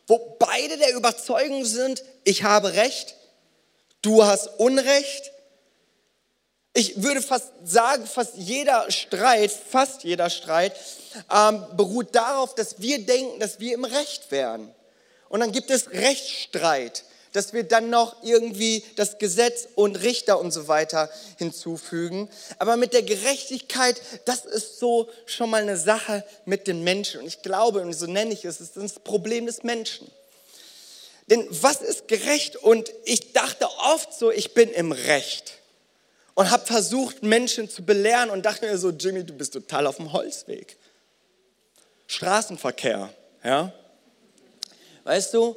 Wo 0.07 0.37
beide 0.39 0.77
der 0.77 0.95
Überzeugung 0.95 1.65
sind, 1.65 2.03
ich 2.23 2.43
habe 2.43 2.73
Recht, 2.73 3.15
du 4.01 4.25
hast 4.25 4.47
Unrecht. 4.59 5.31
Ich 6.73 7.03
würde 7.03 7.21
fast 7.21 7.51
sagen, 7.63 8.07
fast 8.07 8.35
jeder 8.35 8.89
Streit, 8.91 9.51
fast 9.51 10.03
jeder 10.03 10.31
Streit 10.31 10.75
ähm, 11.31 11.63
beruht 11.77 12.15
darauf, 12.15 12.55
dass 12.55 12.81
wir 12.81 13.05
denken, 13.05 13.39
dass 13.39 13.59
wir 13.59 13.75
im 13.75 13.85
Recht 13.85 14.31
wären. 14.31 14.73
Und 15.29 15.41
dann 15.41 15.51
gibt 15.51 15.69
es 15.69 15.91
Rechtsstreit 15.91 17.03
dass 17.33 17.51
wir 17.51 17.63
dann 17.63 17.89
noch 17.89 18.15
irgendwie 18.23 18.83
das 18.95 19.17
Gesetz 19.17 19.67
und 19.75 19.97
Richter 19.97 20.39
und 20.39 20.51
so 20.51 20.67
weiter 20.67 21.09
hinzufügen. 21.37 22.29
Aber 22.59 22.77
mit 22.77 22.93
der 22.93 23.03
Gerechtigkeit, 23.03 24.01
das 24.25 24.45
ist 24.45 24.79
so 24.79 25.09
schon 25.25 25.49
mal 25.49 25.61
eine 25.61 25.77
Sache 25.77 26.23
mit 26.45 26.67
den 26.67 26.83
Menschen. 26.83 27.21
Und 27.21 27.27
ich 27.27 27.41
glaube, 27.41 27.81
und 27.81 27.93
so 27.93 28.05
nenne 28.05 28.33
ich 28.33 28.45
es, 28.45 28.59
es 28.59 28.69
ist 28.69 28.77
das 28.77 28.99
Problem 28.99 29.47
des 29.47 29.63
Menschen. 29.63 30.09
Denn 31.27 31.47
was 31.49 31.81
ist 31.81 32.07
gerecht? 32.07 32.55
Und 32.57 32.91
ich 33.05 33.33
dachte 33.33 33.67
oft 33.93 34.13
so, 34.13 34.31
ich 34.31 34.53
bin 34.53 34.69
im 34.69 34.91
Recht. 34.91 35.59
Und 36.35 36.49
habe 36.49 36.65
versucht, 36.65 37.23
Menschen 37.23 37.69
zu 37.69 37.83
belehren 37.83 38.29
und 38.29 38.43
dachte 38.43 38.65
mir 38.65 38.77
so, 38.77 38.89
Jimmy, 38.89 39.23
du 39.23 39.33
bist 39.33 39.53
total 39.53 39.87
auf 39.87 39.97
dem 39.97 40.13
Holzweg. 40.13 40.77
Straßenverkehr, 42.07 43.13
ja. 43.43 43.71
Weißt 45.03 45.33
du, 45.33 45.55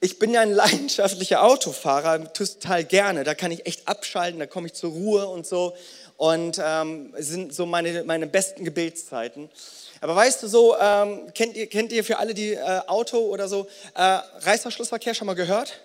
ich 0.00 0.18
bin 0.18 0.32
ja 0.32 0.40
ein 0.40 0.52
leidenschaftlicher 0.52 1.42
Autofahrer, 1.44 2.32
total 2.32 2.84
gerne. 2.84 3.24
Da 3.24 3.34
kann 3.34 3.50
ich 3.50 3.66
echt 3.66 3.86
abschalten, 3.86 4.40
da 4.40 4.46
komme 4.46 4.68
ich 4.68 4.72
zur 4.72 4.90
Ruhe 4.92 5.28
und 5.28 5.46
so. 5.46 5.74
Und 6.16 6.60
ähm, 6.62 7.14
sind 7.18 7.54
so 7.54 7.66
meine, 7.66 8.04
meine 8.04 8.26
besten 8.26 8.64
Gebetszeiten. 8.64 9.50
Aber 10.00 10.16
weißt 10.16 10.42
du 10.42 10.48
so, 10.48 10.76
ähm, 10.78 11.32
kennt, 11.34 11.56
ihr, 11.56 11.66
kennt 11.66 11.92
ihr 11.92 12.04
für 12.04 12.18
alle, 12.18 12.32
die 12.32 12.54
äh, 12.54 12.80
Auto 12.86 13.18
oder 13.18 13.48
so, 13.48 13.66
äh, 13.94 14.00
Reißverschlussverkehr 14.00 15.14
schon 15.14 15.26
mal 15.26 15.34
gehört? 15.34 15.80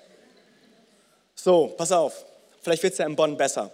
So, 1.35 1.73
pass 1.77 1.91
auf, 1.91 2.25
vielleicht 2.61 2.83
wird 2.83 2.93
es 2.93 2.99
ja 2.99 3.05
in 3.05 3.15
Bonn 3.15 3.35
besser. 3.35 3.71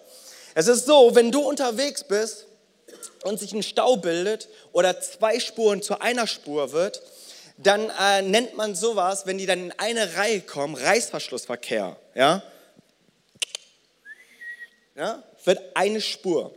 Es 0.56 0.68
ist 0.68 0.86
so, 0.86 1.14
wenn 1.14 1.32
du 1.32 1.42
unterwegs 1.42 2.04
bist 2.04 2.48
und 3.24 3.40
sich 3.40 3.54
ein 3.54 3.64
Stau 3.64 3.98
bildet 3.98 4.50
oder 4.72 5.00
zwei 5.00 5.40
Spuren 5.40 5.82
zu 5.82 6.02
einer 6.02 6.26
Spur 6.26 6.72
wird, 6.72 7.02
dann 7.58 7.92
äh, 8.00 8.22
nennt 8.22 8.56
man 8.56 8.76
sowas, 8.76 9.26
wenn 9.26 9.38
die 9.38 9.46
dann 9.46 9.66
in 9.66 9.80
eine 9.80 10.16
Reihe 10.16 10.42
kommen, 10.42 10.76
Reißverschlussverkehr. 10.76 11.98
Ja? 12.16 12.44
Ja? 14.96 15.24
Wird 15.44 15.60
eine 15.76 16.02
Spur. 16.02 16.56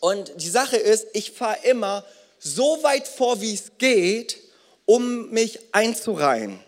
Und 0.00 0.32
die 0.36 0.48
Sache 0.48 0.76
ist, 0.76 1.06
ich 1.12 1.32
fahre 1.32 1.58
immer 1.64 2.04
so 2.38 2.82
weit 2.82 3.06
vor, 3.06 3.40
wie 3.40 3.54
es 3.54 3.72
geht, 3.78 4.38
um 4.84 5.30
mich 5.30 5.60
einzureihen. 5.72 6.62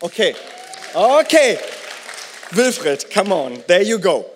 Okay, 0.00 0.36
okay. 0.92 1.58
Wilfried, 2.50 3.10
come 3.10 3.34
on, 3.34 3.66
there 3.66 3.82
you 3.82 3.98
go. 3.98 4.30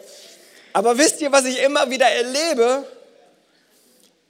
Aber 0.72 0.96
wisst 0.96 1.20
ihr, 1.20 1.30
was 1.30 1.44
ich 1.44 1.60
immer 1.62 1.90
wieder 1.90 2.06
erlebe? 2.06 2.84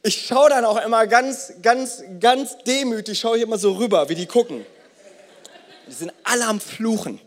Ich 0.02 0.26
schaue 0.26 0.48
dann 0.48 0.64
auch 0.64 0.82
immer 0.82 1.06
ganz, 1.06 1.52
ganz, 1.60 2.02
ganz 2.18 2.56
demütig, 2.66 3.18
schaue 3.18 3.36
ich 3.36 3.42
immer 3.42 3.58
so 3.58 3.72
rüber, 3.72 4.08
wie 4.08 4.14
die 4.14 4.26
gucken. 4.26 4.64
Die 5.86 5.92
sind 5.92 6.12
alle 6.24 6.46
am 6.46 6.60
Fluchen. 6.60 7.20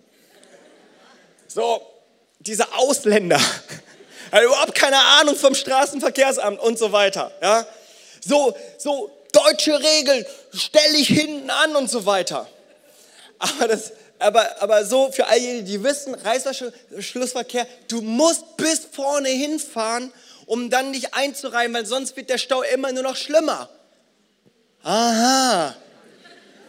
So, 1.48 1.82
diese 2.40 2.74
Ausländer, 2.74 3.40
haben 4.32 4.46
überhaupt 4.46 4.74
keine 4.74 4.98
Ahnung 4.98 5.36
vom 5.36 5.54
Straßenverkehrsamt 5.54 6.60
und 6.60 6.80
so 6.80 6.92
weiter. 6.92 7.32
Ja? 7.42 7.66
So, 8.26 8.56
so 8.78 9.12
deutsche 9.32 9.78
Regel, 9.80 10.26
stell 10.54 10.94
dich 10.94 11.08
hinten 11.08 11.50
an 11.50 11.76
und 11.76 11.90
so 11.90 12.06
weiter. 12.06 12.48
Aber, 13.38 13.68
das, 13.68 13.92
aber, 14.18 14.62
aber 14.62 14.86
so 14.86 15.12
für 15.12 15.28
all 15.28 15.38
jene, 15.38 15.64
die 15.64 15.84
wissen, 15.84 16.16
Reißverschlussverkehr, 16.16 17.68
du 17.88 18.02
musst 18.02 18.58
bis 18.58 18.88
vorne 18.92 19.30
hinfahren, 19.30 20.12
um 20.46 20.70
dann 20.70 20.92
nicht 20.92 21.14
einzureihen, 21.14 21.74
weil 21.74 21.86
sonst 21.86 22.16
wird 22.16 22.30
der 22.30 22.38
Stau 22.38 22.62
immer 22.62 22.92
nur 22.92 23.04
noch 23.04 23.16
schlimmer. 23.16 23.70
Aha. 24.84 25.76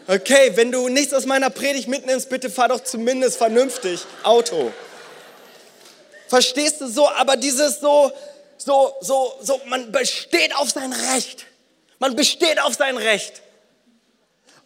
Okay, 0.07 0.53
wenn 0.55 0.71
du 0.71 0.89
nichts 0.89 1.15
aus 1.15 1.25
meiner 1.25 1.51
Predigt 1.51 1.89
mitnimmst, 1.89 2.29
bitte 2.29 2.51
fahr 2.51 2.69
doch 2.69 2.85
zumindest 2.85 3.39
vernünftig 3.39 4.01
Auto. 4.23 4.73
Verstehst 6.29 6.81
du 6.81 6.89
so? 6.89 7.09
Aber 7.09 7.37
dieses 7.37 7.81
so, 7.81 8.13
so, 8.59 8.95
so, 9.01 9.39
so, 9.41 9.61
man 9.67 9.93
besteht 9.93 10.55
auf 10.57 10.71
sein 10.71 10.93
Recht. 10.93 11.47
Man 11.99 12.17
besteht 12.17 12.61
auf 12.61 12.75
sein 12.75 12.97
Recht. 12.97 13.43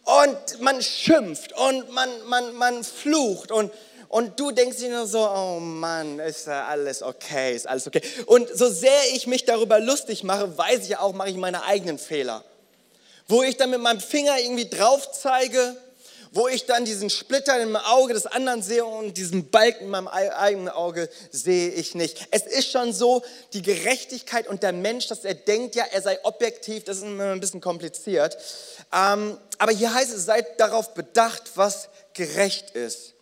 Und 0.04 0.60
man 0.60 0.82
schimpft 0.82 1.52
und 1.52 1.90
man, 1.90 2.08
man, 2.24 2.54
man 2.54 2.82
flucht 2.82 3.52
und, 3.52 3.70
und 4.08 4.38
du 4.40 4.50
denkst 4.50 4.78
dir 4.78 4.90
nur 4.90 5.06
so, 5.06 5.20
oh 5.20 5.60
Mann, 5.60 6.18
ist 6.18 6.46
ja 6.46 6.66
alles 6.66 7.02
okay, 7.02 7.54
ist 7.54 7.68
alles 7.68 7.86
okay. 7.86 8.02
Und 8.26 8.48
so 8.56 8.70
sehr 8.70 9.12
ich 9.14 9.26
mich 9.26 9.44
darüber 9.44 9.80
lustig 9.80 10.24
mache, 10.24 10.56
weiß 10.56 10.84
ich 10.84 10.96
auch, 10.96 11.12
mache 11.12 11.30
ich 11.30 11.36
meine 11.36 11.64
eigenen 11.64 11.98
Fehler. 11.98 12.44
Wo 13.26 13.42
ich 13.42 13.56
dann 13.56 13.70
mit 13.70 13.80
meinem 13.80 14.00
Finger 14.00 14.38
irgendwie 14.38 14.68
drauf 14.68 15.12
zeige 15.12 15.76
wo 16.32 16.48
ich 16.48 16.66
dann 16.66 16.84
diesen 16.84 17.10
Splitter 17.10 17.60
im 17.60 17.76
Auge 17.76 18.14
des 18.14 18.26
anderen 18.26 18.62
sehe 18.62 18.84
und 18.84 19.16
diesen 19.16 19.50
Balken 19.50 19.84
in 19.84 19.90
meinem 19.90 20.08
eigenen 20.08 20.68
Auge 20.68 21.08
sehe 21.30 21.70
ich 21.70 21.94
nicht. 21.94 22.26
Es 22.30 22.42
ist 22.42 22.70
schon 22.70 22.92
so, 22.92 23.22
die 23.52 23.62
Gerechtigkeit 23.62 24.48
und 24.48 24.62
der 24.62 24.72
Mensch, 24.72 25.06
dass 25.08 25.24
er 25.24 25.34
denkt, 25.34 25.74
ja, 25.74 25.84
er 25.90 26.02
sei 26.02 26.18
objektiv, 26.24 26.84
das 26.84 26.98
ist 26.98 27.04
immer 27.04 27.32
ein 27.32 27.40
bisschen 27.40 27.60
kompliziert. 27.60 28.36
Ähm, 28.92 29.38
aber 29.58 29.72
hier 29.72 29.92
heißt 29.92 30.12
es, 30.12 30.24
seid 30.26 30.60
darauf 30.60 30.94
bedacht, 30.94 31.42
was 31.54 31.88
gerecht 32.12 32.70
ist. 32.70 33.14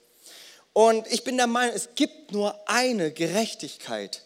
Und 0.76 1.10
ich 1.10 1.24
bin 1.24 1.38
der 1.38 1.46
Meinung, 1.46 1.74
es 1.74 1.88
gibt 1.94 2.32
nur 2.32 2.54
eine 2.68 3.10
Gerechtigkeit. 3.10 4.20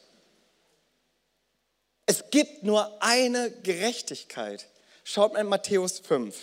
Es 2.07 2.25
gibt 2.33 2.65
nur 2.65 3.01
eine 3.01 3.53
Gerechtigkeit. 3.63 4.67
Schaut 5.05 5.33
mal 5.33 5.43
in 5.43 5.47
Matthäus 5.47 6.01
5. 6.01 6.35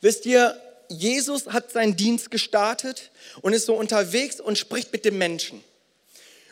Wisst 0.00 0.24
ihr, 0.24 0.58
Jesus 0.88 1.48
hat 1.48 1.70
seinen 1.70 1.94
Dienst 1.94 2.30
gestartet 2.30 3.10
und 3.42 3.52
ist 3.52 3.66
so 3.66 3.74
unterwegs 3.74 4.40
und 4.40 4.56
spricht 4.56 4.94
mit 4.94 5.04
den 5.04 5.18
Menschen. 5.18 5.62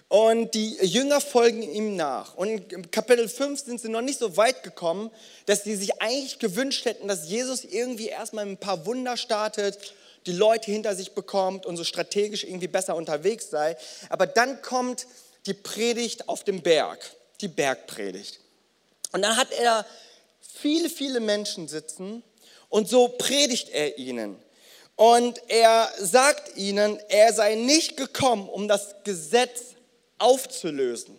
Und 0.09 0.53
die 0.53 0.77
Jünger 0.83 1.23
folgen 1.23 1.63
ihm 1.63 1.97
nach. 1.97 2.35
Und 2.35 2.75
im 2.75 2.91
Kapitel 2.91 3.27
5 3.27 3.59
sind 3.59 3.81
sie 3.81 3.89
noch 3.89 4.03
nicht 4.03 4.19
so 4.19 4.37
weit 4.37 4.63
gekommen, 4.63 5.11
dass 5.47 5.65
sie 5.65 5.77
sich 5.77 6.03
eigentlich 6.03 6.39
gewünscht 6.39 6.85
hätten, 6.85 7.09
dass 7.09 7.27
Jesus 7.27 7.65
irgendwie 7.65 8.09
erstmal 8.09 8.45
ein 8.45 8.59
paar 8.59 8.85
Wunder 8.85 9.17
startet, 9.17 9.79
die 10.29 10.33
Leute 10.33 10.71
hinter 10.71 10.95
sich 10.95 11.13
bekommt 11.13 11.67
und 11.67 11.77
so 11.77 11.85
strategisch 11.85 12.45
irgendwie 12.45 12.69
besser 12.69 12.95
unterwegs 12.95 13.51
sei. 13.51 13.77
Aber 14.11 14.27
dann 14.27 14.63
kommt 14.63 15.07
die 15.47 15.55
Predigt 15.55 16.29
auf 16.29 16.45
dem 16.45 16.63
Berg, 16.63 16.99
die 17.41 17.49
Bergpredigt. 17.49 18.39
Und 19.13 19.23
dann 19.23 19.37
hat 19.37 19.51
er 19.53 19.87
viele, 20.41 20.91
viele 20.91 21.21
Menschen 21.21 21.67
sitzen 21.67 22.23
und 22.69 22.89
so 22.89 23.09
predigt 23.09 23.71
er 23.71 23.99
ihnen. 23.99 24.37
Und 24.97 25.41
er 25.49 25.91
sagt 25.99 26.57
ihnen, 26.57 26.99
er 27.09 27.33
sei 27.33 27.55
nicht 27.55 27.97
gekommen, 27.97 28.49
um 28.49 28.69
das 28.69 28.97
Gesetz 29.05 29.61
aufzulösen. 30.19 31.19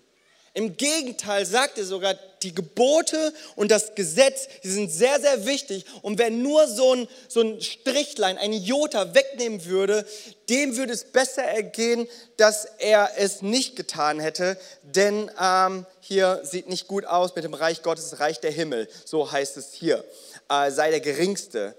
Im 0.53 0.77
Gegenteil 0.77 1.45
sagt 1.45 1.77
er 1.77 1.85
sogar, 1.85 2.15
die 2.41 2.55
Gebote 2.55 3.33
und 3.55 3.69
das 3.69 3.95
Gesetz, 3.95 4.47
die 4.63 4.69
sind 4.69 4.89
sehr, 4.91 5.19
sehr 5.19 5.45
wichtig. 5.45 5.85
Und 6.01 6.17
wer 6.17 6.29
nur 6.29 6.67
so 6.67 6.95
ein, 6.95 7.07
so 7.27 7.41
ein 7.41 7.61
Strichlein, 7.61 8.37
ein 8.37 8.53
Jota 8.53 9.13
wegnehmen 9.13 9.65
würde, 9.65 10.05
dem 10.47 10.77
würde 10.77 10.93
es 10.93 11.03
besser 11.03 11.43
ergehen, 11.43 12.07
dass 12.37 12.65
er 12.79 13.11
es 13.17 13.41
nicht 13.41 13.75
getan 13.75 14.19
hätte. 14.19 14.57
Denn 14.83 15.29
ähm, 15.41 15.85
hier 15.99 16.41
sieht 16.43 16.69
nicht 16.69 16.87
gut 16.87 17.05
aus 17.05 17.35
mit 17.35 17.43
dem 17.43 17.53
Reich 17.53 17.83
Gottes, 17.83 18.19
Reich 18.19 18.39
der 18.39 18.51
Himmel. 18.51 18.87
So 19.05 19.31
heißt 19.31 19.57
es 19.57 19.73
hier 19.73 20.03
äh, 20.49 20.71
sei 20.71 20.89
der 20.89 20.99
Geringste 20.99 21.75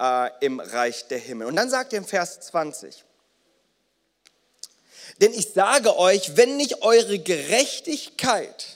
äh, 0.00 0.30
im 0.40 0.60
Reich 0.60 1.06
der 1.08 1.18
Himmel. 1.18 1.46
Und 1.46 1.56
dann 1.56 1.70
sagt 1.70 1.92
er 1.92 1.98
im 1.98 2.04
Vers 2.04 2.40
20, 2.40 3.04
denn 5.20 5.32
ich 5.32 5.52
sage 5.52 5.96
euch, 5.96 6.36
wenn 6.36 6.56
nicht 6.56 6.82
eure 6.82 7.18
Gerechtigkeit, 7.18 8.66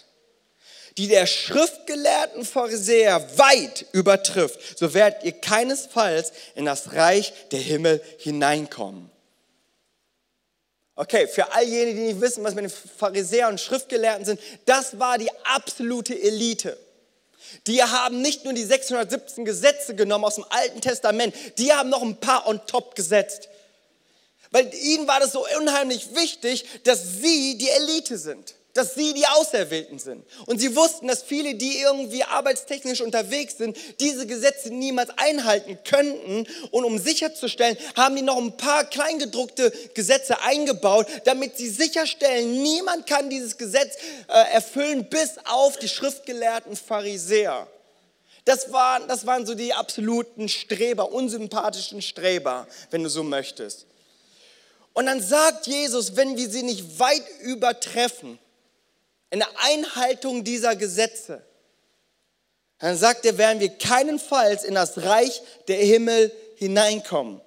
die 0.97 1.09
der 1.09 1.27
schriftgelehrten 1.27 2.45
Pharisäer 2.45 3.25
weit 3.39 3.87
übertrifft, 3.93 4.79
so 4.79 4.95
werdet 4.95 5.25
ihr 5.25 5.33
keinesfalls 5.33 6.33
in 6.55 6.65
das 6.65 6.93
Reich 6.93 7.33
der 7.53 7.61
Himmel 7.61 8.03
hineinkommen. 8.19 9.11
Okay, 10.97 11.29
für 11.29 11.53
all 11.53 11.63
jene, 11.63 11.95
die 11.95 12.01
nicht 12.01 12.21
wissen, 12.21 12.43
was 12.43 12.57
mit 12.57 12.65
den 12.65 12.71
Pharisäern 12.71 13.53
und 13.53 13.61
Schriftgelehrten 13.61 14.25
sind, 14.25 14.41
das 14.67 14.99
war 14.99 15.17
die 15.17 15.31
absolute 15.45 16.21
Elite. 16.21 16.77
Die 17.69 17.81
haben 17.81 18.21
nicht 18.21 18.45
nur 18.45 18.53
die 18.53 18.65
617 18.65 19.45
Gesetze 19.45 19.95
genommen 19.95 20.25
aus 20.25 20.35
dem 20.35 20.45
Alten 20.51 20.81
Testament, 20.81 21.35
die 21.59 21.73
haben 21.73 21.89
noch 21.89 22.03
ein 22.03 22.19
paar 22.19 22.49
on 22.49 22.61
top 22.67 22.97
gesetzt. 22.97 23.49
Weil 24.51 24.73
ihnen 24.75 25.07
war 25.07 25.21
das 25.21 25.33
so 25.33 25.45
unheimlich 25.61 26.15
wichtig, 26.15 26.65
dass 26.85 27.21
sie 27.21 27.59
die 27.59 27.69
Elite 27.69 28.17
sind, 28.17 28.55
dass 28.73 28.95
sie 28.95 29.13
die 29.13 29.27
Auserwählten 29.27 29.99
sind. 29.99 30.25
Und 30.47 30.59
sie 30.59 30.75
wussten, 30.75 31.07
dass 31.07 31.23
viele, 31.23 31.55
die 31.55 31.81
irgendwie 31.81 32.25
arbeitstechnisch 32.25 33.03
unterwegs 33.03 33.59
sind, 33.59 33.77
diese 34.01 34.27
Gesetze 34.27 34.71
niemals 34.71 35.11
einhalten 35.19 35.79
könnten. 35.85 36.47
Und 36.71 36.85
um 36.85 36.99
sicherzustellen, 36.99 37.77
haben 37.95 38.17
die 38.17 38.23
noch 38.23 38.39
ein 38.39 38.57
paar 38.57 38.85
kleingedruckte 38.85 39.71
Gesetze 39.93 40.41
eingebaut, 40.41 41.07
damit 41.25 41.59
sie 41.59 41.69
sicherstellen, 41.69 42.63
niemand 42.63 43.07
kann 43.07 43.29
dieses 43.29 43.59
Gesetz 43.59 43.97
äh, 44.29 44.55
erfüllen, 44.55 45.09
bis 45.11 45.35
auf 45.45 45.77
die 45.77 45.89
schriftgelehrten 45.89 46.75
Pharisäer. 46.75 47.67
Das 48.47 48.73
waren, 48.73 49.07
das 49.09 49.27
waren 49.27 49.45
so 49.45 49.55
die 49.55 49.75
absoluten 49.75 50.49
Streber, 50.49 51.13
unsympathischen 51.13 52.01
Streber, 52.01 52.67
wenn 52.91 53.03
du 53.03 53.11
so 53.11 53.23
möchtest. 53.23 53.88
Und 54.99 55.07
dann 55.07 55.23
sagt 55.23 55.69
Jesus, 55.69 56.17
wenn 56.17 56.37
wir 56.37 56.51
sie 56.51 56.65
nicht 56.65 56.99
weit 56.99 57.23
übertreffen 57.43 58.37
in 59.31 59.39
der 59.39 59.49
Einhaltung 59.61 60.43
dieser 60.43 60.75
Gesetze, 60.75 61.41
dann 62.81 62.97
sagt 62.97 63.25
er, 63.25 63.39
werden 63.39 63.61
wir 63.61 63.69
keinenfalls 63.69 64.65
in 64.65 64.75
das 64.75 65.05
Reich 65.05 65.41
der 65.69 65.77
Himmel 65.77 66.33
hineinkommen. 66.57 67.41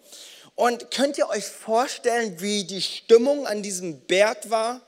Und 0.55 0.91
könnt 0.91 1.17
ihr 1.17 1.27
euch 1.27 1.43
vorstellen, 1.43 2.39
wie 2.39 2.63
die 2.63 2.81
Stimmung 2.81 3.45
an 3.45 3.61
diesem 3.61 3.99
Berg 3.99 4.49
war? 4.49 4.79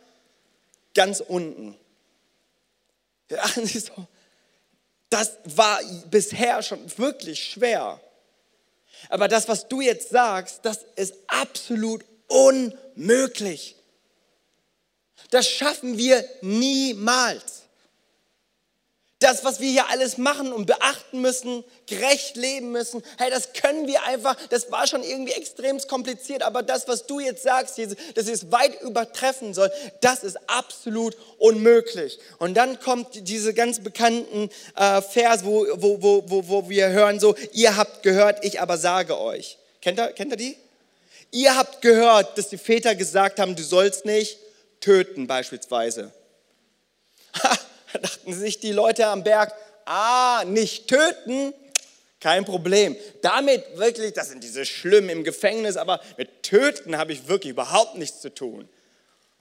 Ganz 0.96 1.20
unten. 1.20 1.78
Das 5.10 5.32
war 5.44 5.82
bisher 6.10 6.64
schon 6.64 6.98
wirklich 6.98 7.44
schwer. 7.44 8.00
Aber 9.10 9.28
das, 9.28 9.50
was 9.50 9.68
du 9.68 9.82
jetzt 9.82 10.12
sagst, 10.12 10.62
das 10.64 10.86
ist 10.96 11.16
absolut 11.28 12.06
unmöglich. 12.34 13.76
Das 15.30 15.48
schaffen 15.48 15.98
wir 15.98 16.26
niemals. 16.42 17.62
Das, 19.20 19.46
was 19.46 19.62
wir 19.62 19.72
hier 19.72 19.90
alles 19.90 20.18
machen 20.18 20.52
und 20.52 20.66
beachten 20.66 21.22
müssen, 21.22 21.64
gerecht 21.88 22.36
leben 22.36 22.74
müssen, 22.74 23.02
hey, 23.18 23.30
das 23.30 23.54
können 23.54 23.88
wir 23.88 24.04
einfach, 24.04 24.36
das 24.50 24.70
war 24.70 24.86
schon 24.86 25.02
irgendwie 25.02 25.32
extrem 25.32 25.80
kompliziert, 25.80 26.44
aber 26.44 26.62
das, 26.62 26.90
was 26.90 27.08
du 27.08 27.22
jetzt 27.22 27.42
sagst, 27.42 27.78
Jesus, 27.78 27.96
dass 28.16 28.28
es 28.28 28.52
weit 28.52 28.82
übertreffen 28.82 29.54
soll, 29.54 29.72
das 30.02 30.26
ist 30.26 30.38
absolut 30.50 31.16
unmöglich. 31.38 32.20
Und 32.38 32.56
dann 32.56 32.82
kommt 32.82 33.28
diese 33.30 33.54
ganz 33.54 33.80
bekannten 33.82 34.50
äh, 34.76 35.02
Vers, 35.02 35.46
wo, 35.46 35.66
wo, 35.76 36.02
wo, 36.02 36.24
wo, 36.28 36.48
wo 36.50 36.70
wir 36.70 36.90
hören 36.90 37.22
so, 37.22 37.34
ihr 37.54 37.78
habt 37.78 38.04
gehört, 38.04 38.44
ich 38.44 38.60
aber 38.60 38.78
sage 38.78 39.18
euch. 39.18 39.58
Kennt 39.82 40.00
ihr, 40.00 40.08
kennt 40.08 40.32
ihr 40.32 40.38
die? 40.38 40.58
Ihr 41.34 41.58
habt 41.58 41.82
gehört, 41.82 42.38
dass 42.38 42.50
die 42.50 42.60
Väter 42.60 42.94
gesagt 42.94 43.40
haben, 43.40 43.56
du 43.56 43.64
sollst 43.64 44.06
nicht 44.06 44.38
töten 44.80 45.26
beispielsweise. 45.26 46.14
Ha, 47.42 47.58
da 47.94 48.00
dachten 48.00 48.34
sich 48.36 48.60
die 48.60 48.72
Leute 48.72 49.08
am 49.08 49.24
Berg, 49.24 49.52
ah, 49.86 50.44
nicht 50.46 50.88
töten, 50.88 51.56
kein 52.20 52.46
Problem. 52.46 52.96
Damit 53.24 53.64
wirklich, 53.78 54.14
das 54.14 54.30
sind 54.30 54.44
diese 54.44 54.64
Schlimmen 54.64 55.10
im 55.10 55.24
Gefängnis, 55.24 55.76
aber 55.76 56.02
mit 56.18 56.44
Töten 56.44 57.00
habe 57.00 57.14
ich 57.14 57.28
wirklich 57.28 57.50
überhaupt 57.50 57.98
nichts 57.98 58.22
zu 58.22 58.30
tun. 58.30 58.70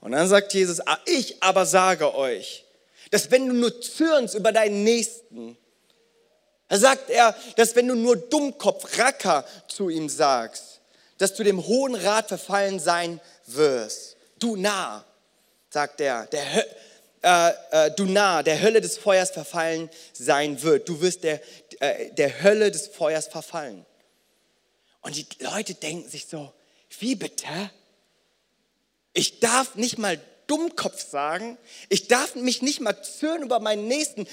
Und 0.01 0.13
dann 0.13 0.27
sagt 0.27 0.51
Jesus, 0.55 0.79
ah, 0.87 0.97
ich 1.05 1.43
aber 1.43 1.67
sage 1.67 2.15
euch, 2.15 2.65
dass 3.11 3.29
wenn 3.29 3.47
du 3.47 3.53
nur 3.53 3.81
zürnst 3.81 4.33
über 4.33 4.51
deinen 4.51 4.83
Nächsten, 4.83 5.57
da 6.69 6.77
sagt 6.79 7.11
er, 7.11 7.35
dass 7.55 7.75
wenn 7.75 7.87
du 7.87 7.93
nur 7.93 8.15
Dummkopf, 8.15 8.97
Racker 8.97 9.45
zu 9.67 9.89
ihm 9.89 10.09
sagst, 10.09 10.79
dass 11.17 11.35
du 11.35 11.43
dem 11.43 11.65
Hohen 11.65 11.95
Rat 11.95 12.27
verfallen 12.27 12.79
sein 12.79 13.19
wirst. 13.45 14.17
Du 14.39 14.55
nah, 14.55 15.05
sagt 15.69 16.01
er, 16.01 16.25
der, 16.27 16.43
äh, 17.23 17.51
äh, 17.71 17.91
du 17.91 18.05
nah, 18.05 18.43
der 18.43 18.61
Hölle 18.61 18.81
des 18.81 18.97
Feuers 18.97 19.31
verfallen 19.31 19.89
sein 20.11 20.61
wird. 20.61 20.89
Du 20.89 21.01
wirst 21.01 21.23
der, 21.23 21.41
äh, 21.79 22.11
der 22.11 22.43
Hölle 22.43 22.71
des 22.71 22.87
Feuers 22.87 23.27
verfallen. 23.27 23.85
Und 25.01 25.15
die 25.15 25.27
Leute 25.39 25.73
denken 25.73 26.09
sich 26.09 26.27
so, 26.27 26.51
wie 26.99 27.15
bitte? 27.15 27.47
Ich 29.13 29.39
darf 29.39 29.75
nicht 29.75 29.97
mal 29.97 30.19
Dummkopf 30.47 31.09
sagen. 31.09 31.57
Ich 31.89 32.07
darf 32.07 32.35
mich 32.35 32.61
nicht 32.61 32.81
mal 32.81 33.01
zürnen 33.01 33.43
über 33.43 33.59
meinen 33.59 33.87
Nächsten. 33.87 34.27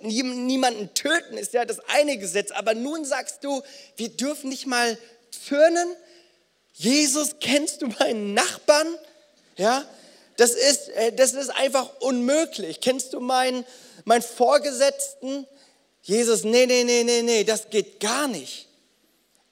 Niemanden 0.00 0.92
töten 0.94 1.38
ist 1.38 1.52
ja 1.52 1.64
das 1.64 1.80
eine 1.88 2.18
Gesetz. 2.18 2.50
Aber 2.50 2.74
nun 2.74 3.04
sagst 3.04 3.44
du, 3.44 3.62
wir 3.96 4.08
dürfen 4.08 4.48
nicht 4.48 4.66
mal 4.66 4.98
zürnen. 5.30 5.88
Jesus, 6.78 7.36
kennst 7.40 7.80
du 7.80 7.86
meinen 7.86 8.34
Nachbarn? 8.34 8.86
Ja, 9.56 9.84
das 10.36 10.50
ist, 10.50 10.90
äh, 10.90 11.12
das 11.12 11.32
ist 11.32 11.48
einfach 11.48 11.88
unmöglich. 12.00 12.80
Kennst 12.82 13.14
du 13.14 13.20
meinen, 13.20 13.64
meinen 14.04 14.22
Vorgesetzten? 14.22 15.46
Jesus, 16.02 16.44
nee, 16.44 16.66
nee, 16.66 16.84
nee, 16.84 17.02
nee, 17.02 17.22
nee, 17.22 17.44
das 17.44 17.70
geht 17.70 17.98
gar 17.98 18.28
nicht. 18.28 18.68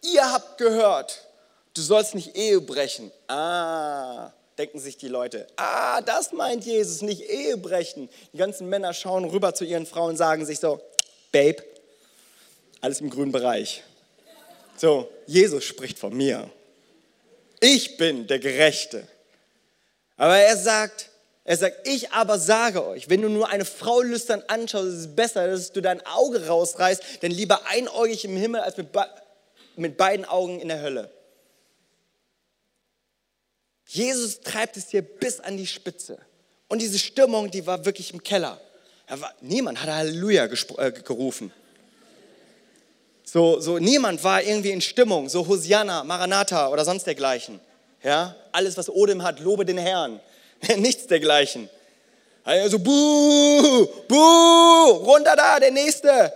Ihr 0.03 0.31
habt 0.31 0.59
gehört, 0.59 1.27
du 1.73 1.81
sollst 1.81 2.15
nicht 2.15 2.37
Ehe 2.37 2.61
brechen. 2.61 3.11
Ah, 3.27 4.31
denken 4.59 4.79
sich 4.79 4.99
die 4.99 5.09
Leute. 5.09 5.47
Ah, 5.57 6.03
das 6.03 6.33
meint 6.33 6.67
Jesus, 6.67 7.01
nicht 7.01 7.23
Ehe 7.23 7.57
brechen. 7.57 8.11
Die 8.35 8.37
ganzen 8.37 8.69
Männer 8.69 8.93
schauen 8.93 9.25
rüber 9.25 9.55
zu 9.55 9.65
ihren 9.65 9.87
Frauen 9.87 10.11
und 10.11 10.17
sagen 10.19 10.45
sich 10.45 10.61
so, 10.61 10.79
Babe, 11.33 11.65
alles 12.83 13.01
im 13.01 13.09
grünen 13.09 13.33
Bereich. 13.33 13.83
So, 14.77 15.09
Jesus 15.27 15.65
spricht 15.65 15.99
von 15.99 16.15
mir. 16.15 16.51
Ich 17.67 17.97
bin 17.97 18.27
der 18.27 18.41
Gerechte. 18.41 19.09
Aber 20.19 20.37
er 20.37 20.55
sagt, 20.55 21.09
er 21.45 21.57
sagt, 21.57 21.89
ich 21.89 22.13
aber 22.13 22.39
sage 22.39 22.87
euch, 22.87 23.09
wenn 23.09 23.23
du 23.23 23.31
nur 23.31 23.49
eine 23.49 23.65
Frau 23.65 24.03
lüstern 24.03 24.43
anschaust, 24.49 24.87
ist 24.89 24.95
es 24.95 25.17
besser, 25.17 25.47
dass 25.47 25.73
du 25.73 25.81
dein 25.81 26.05
Auge 26.05 26.47
rausreißt, 26.47 27.23
denn 27.23 27.33
lieber 27.33 27.67
einäugig 27.67 28.27
im 28.27 28.37
Himmel 28.37 28.61
als 28.61 28.77
mit, 28.77 28.89
mit 29.77 29.97
beiden 29.97 30.27
Augen 30.27 30.61
in 30.61 30.69
der 30.69 30.83
Hölle. 30.83 31.11
Jesus 33.87 34.43
treibt 34.43 34.77
es 34.77 34.91
hier 34.91 35.01
bis 35.01 35.41
an 35.41 35.57
die 35.57 35.67
Spitze. 35.67 36.19
Und 36.69 36.83
diese 36.83 36.99
Stimmung, 36.99 37.51
die 37.51 37.67
war 37.67 37.87
wirklich 37.87 38.13
im 38.13 38.23
Keller. 38.23 38.61
War, 39.09 39.33
niemand 39.41 39.81
hat 39.81 39.89
Halleluja 39.89 40.45
äh, 40.45 40.93
gerufen. 40.93 41.51
So, 43.25 43.59
so 43.59 43.79
niemand 43.79 44.23
war 44.23 44.43
irgendwie 44.43 44.71
in 44.71 44.81
Stimmung, 44.81 45.29
so 45.29 45.49
Hosianna, 45.49 46.05
Maranatha 46.05 46.69
oder 46.69 46.85
sonst 46.85 47.07
dergleichen. 47.07 47.59
Ja, 48.03 48.37
alles, 48.53 48.77
was 48.77 48.91
Odem 48.91 49.23
hat, 49.23 49.41
lobe 49.41 49.65
den 49.65 49.79
Herrn. 49.79 50.21
Nichts 50.77 51.07
dergleichen. 51.07 51.69
Also, 52.45 52.79
buh, 52.79 53.87
buh, 54.07 54.91
runter 55.05 55.35
da, 55.35 55.59
der 55.59 55.71
Nächste. 55.71 56.33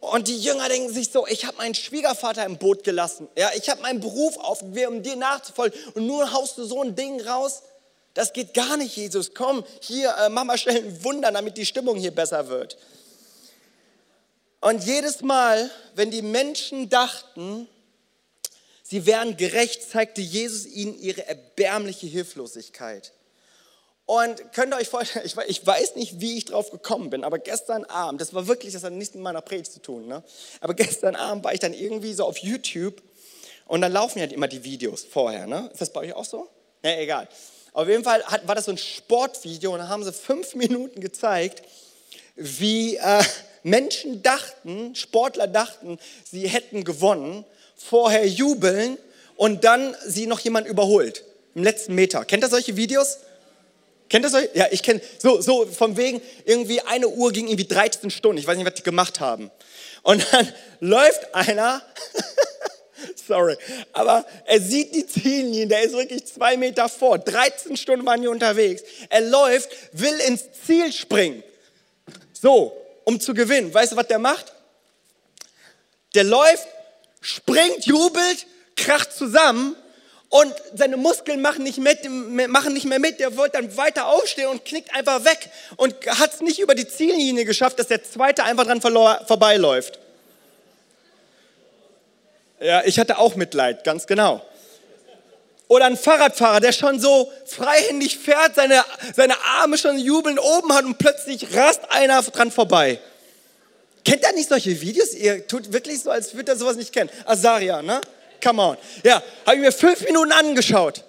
Und 0.00 0.28
die 0.28 0.38
Jünger 0.38 0.68
denken 0.68 0.92
sich 0.92 1.10
so, 1.10 1.26
ich 1.26 1.46
habe 1.46 1.56
meinen 1.56 1.74
Schwiegervater 1.74 2.44
im 2.44 2.58
Boot 2.58 2.84
gelassen. 2.84 3.26
Ja, 3.36 3.50
ich 3.56 3.68
habe 3.68 3.80
meinen 3.80 4.00
Beruf 4.00 4.36
auf, 4.36 4.62
um 4.62 5.02
dir 5.02 5.16
nachzufolgen. 5.16 5.78
Und 5.94 6.06
nun 6.06 6.32
haust 6.32 6.58
du 6.58 6.64
so 6.64 6.82
ein 6.82 6.94
Ding 6.94 7.20
raus. 7.22 7.62
Das 8.14 8.32
geht 8.32 8.54
gar 8.54 8.76
nicht, 8.76 8.96
Jesus. 8.96 9.32
Komm, 9.34 9.64
hier, 9.80 10.14
äh, 10.20 10.28
mach 10.28 10.44
mal 10.44 10.58
schnell 10.58 10.76
ein 10.76 11.04
Wunder, 11.04 11.32
damit 11.32 11.56
die 11.56 11.66
Stimmung 11.66 11.96
hier 11.96 12.14
besser 12.14 12.48
wird. 12.48 12.76
Und 14.60 14.84
jedes 14.84 15.22
Mal, 15.22 15.70
wenn 15.94 16.10
die 16.10 16.22
Menschen 16.22 16.88
dachten, 16.88 17.68
sie 18.82 19.06
wären 19.06 19.36
gerecht, 19.36 19.88
zeigte 19.88 20.20
Jesus 20.20 20.66
ihnen 20.66 20.98
ihre 20.98 21.26
erbärmliche 21.26 22.06
Hilflosigkeit. 22.06 23.12
Und 24.04 24.52
könnt 24.54 24.72
ihr 24.72 24.78
euch 24.78 24.88
vorstellen, 24.88 25.26
ich, 25.26 25.66
weiß 25.66 25.96
nicht, 25.96 26.20
wie 26.20 26.38
ich 26.38 26.46
drauf 26.46 26.70
gekommen 26.70 27.10
bin, 27.10 27.24
aber 27.24 27.38
gestern 27.38 27.84
Abend, 27.84 28.22
das 28.22 28.32
war 28.32 28.46
wirklich, 28.46 28.72
das 28.72 28.82
hat 28.82 28.94
nichts 28.94 29.14
mit 29.14 29.22
meiner 29.22 29.42
Predigt 29.42 29.70
zu 29.70 29.82
tun, 29.82 30.08
ne? 30.08 30.24
aber 30.60 30.72
gestern 30.72 31.14
Abend 31.14 31.44
war 31.44 31.52
ich 31.52 31.60
dann 31.60 31.74
irgendwie 31.74 32.14
so 32.14 32.24
auf 32.24 32.38
YouTube 32.38 33.02
und 33.66 33.82
dann 33.82 33.92
laufen 33.92 34.18
ja 34.18 34.24
immer 34.24 34.48
die 34.48 34.64
Videos 34.64 35.04
vorher. 35.04 35.46
Ne? 35.46 35.68
Ist 35.70 35.82
das 35.82 35.92
bei 35.92 36.00
euch 36.00 36.14
auch 36.14 36.24
so? 36.24 36.48
Ja, 36.82 36.96
egal. 36.96 37.28
Auf 37.74 37.86
jeden 37.86 38.02
Fall 38.02 38.24
hat, 38.24 38.48
war 38.48 38.54
das 38.54 38.64
so 38.64 38.70
ein 38.70 38.78
Sportvideo 38.78 39.74
und 39.74 39.80
da 39.80 39.88
haben 39.88 40.02
sie 40.02 40.12
fünf 40.12 40.54
Minuten 40.54 41.02
gezeigt, 41.02 41.62
wie 42.34 42.96
äh, 42.96 43.22
Menschen 43.68 44.22
dachten, 44.22 44.94
Sportler 44.94 45.46
dachten, 45.46 45.98
sie 46.30 46.48
hätten 46.48 46.84
gewonnen, 46.84 47.44
vorher 47.76 48.26
jubeln 48.26 48.98
und 49.36 49.64
dann 49.64 49.96
sie 50.06 50.26
noch 50.26 50.40
jemand 50.40 50.66
überholt 50.66 51.24
im 51.54 51.62
letzten 51.62 51.94
Meter. 51.94 52.24
Kennt 52.24 52.44
ihr 52.44 52.48
solche 52.48 52.76
Videos? 52.76 53.18
Kennt 54.08 54.24
ihr 54.24 54.30
das? 54.30 54.48
Ja, 54.54 54.66
ich 54.70 54.82
kenne, 54.82 55.00
so, 55.18 55.40
so 55.40 55.66
von 55.66 55.96
wegen, 55.96 56.20
irgendwie 56.44 56.80
eine 56.80 57.08
Uhr 57.08 57.30
ging 57.32 57.46
irgendwie 57.46 57.66
13 57.66 58.10
Stunden. 58.10 58.38
Ich 58.38 58.46
weiß 58.46 58.56
nicht, 58.56 58.66
was 58.66 58.74
die 58.74 58.82
gemacht 58.82 59.20
haben. 59.20 59.50
Und 60.02 60.26
dann 60.32 60.52
läuft 60.80 61.34
einer, 61.34 61.82
sorry, 63.28 63.56
aber 63.92 64.24
er 64.46 64.60
sieht 64.60 64.94
die 64.94 65.06
Ziellinie, 65.06 65.66
der 65.66 65.82
ist 65.82 65.92
wirklich 65.92 66.24
zwei 66.26 66.56
Meter 66.56 66.88
vor. 66.88 67.18
13 67.18 67.76
Stunden 67.76 68.06
waren 68.06 68.22
die 68.22 68.28
unterwegs. 68.28 68.82
Er 69.10 69.20
läuft, 69.20 69.68
will 69.92 70.18
ins 70.26 70.44
Ziel 70.66 70.92
springen. 70.92 71.42
So, 72.32 72.72
um 73.08 73.18
zu 73.20 73.32
gewinnen. 73.32 73.72
Weißt 73.72 73.92
du, 73.92 73.96
was 73.96 74.06
der 74.06 74.18
macht? 74.18 74.52
Der 76.14 76.24
läuft, 76.24 76.68
springt, 77.22 77.86
jubelt, 77.86 78.46
kracht 78.76 79.14
zusammen 79.14 79.74
und 80.28 80.52
seine 80.74 80.98
Muskeln 80.98 81.40
machen 81.40 81.62
nicht, 81.62 81.78
mit, 81.78 82.06
machen 82.50 82.74
nicht 82.74 82.84
mehr 82.84 82.98
mit. 82.98 83.18
Der 83.18 83.34
wollte 83.38 83.56
dann 83.56 83.74
weiter 83.78 84.08
aufstehen 84.08 84.48
und 84.48 84.66
knickt 84.66 84.94
einfach 84.94 85.24
weg 85.24 85.48
und 85.76 85.94
hat 86.06 86.34
es 86.34 86.42
nicht 86.42 86.58
über 86.58 86.74
die 86.74 86.86
Ziellinie 86.86 87.46
geschafft, 87.46 87.78
dass 87.78 87.86
der 87.86 88.04
Zweite 88.04 88.44
einfach 88.44 88.66
dran 88.66 88.82
vorbeiläuft. 88.82 89.98
Ja, 92.60 92.82
ich 92.84 92.98
hatte 92.98 93.16
auch 93.16 93.36
Mitleid, 93.36 93.84
ganz 93.84 94.06
genau. 94.06 94.46
Oder 95.68 95.84
ein 95.84 95.98
Fahrradfahrer, 95.98 96.60
der 96.60 96.72
schon 96.72 96.98
so 96.98 97.30
freihändig 97.44 98.18
fährt, 98.18 98.54
seine, 98.54 98.84
seine 99.14 99.34
Arme 99.44 99.76
schon 99.76 99.98
jubelnd 99.98 100.40
oben 100.40 100.72
hat 100.72 100.84
und 100.86 100.98
plötzlich 100.98 101.54
rast 101.54 101.82
einer 101.90 102.22
dran 102.22 102.50
vorbei. 102.50 102.98
Kennt 104.04 104.22
ihr 104.22 104.32
nicht 104.32 104.48
solche 104.48 104.80
Videos? 104.80 105.12
Ihr 105.12 105.46
tut 105.46 105.70
wirklich 105.72 106.00
so, 106.00 106.10
als 106.10 106.32
würdet 106.32 106.54
ihr 106.54 106.56
sowas 106.56 106.76
nicht 106.76 106.92
kennen. 106.92 107.10
Azaria, 107.26 107.82
ne? 107.82 108.00
Come 108.42 108.62
on. 108.62 108.76
Ja, 109.02 109.22
habe 109.44 109.56
ich 109.56 109.62
mir 109.62 109.72
fünf 109.72 110.00
Minuten 110.02 110.32
angeschaut. 110.32 111.04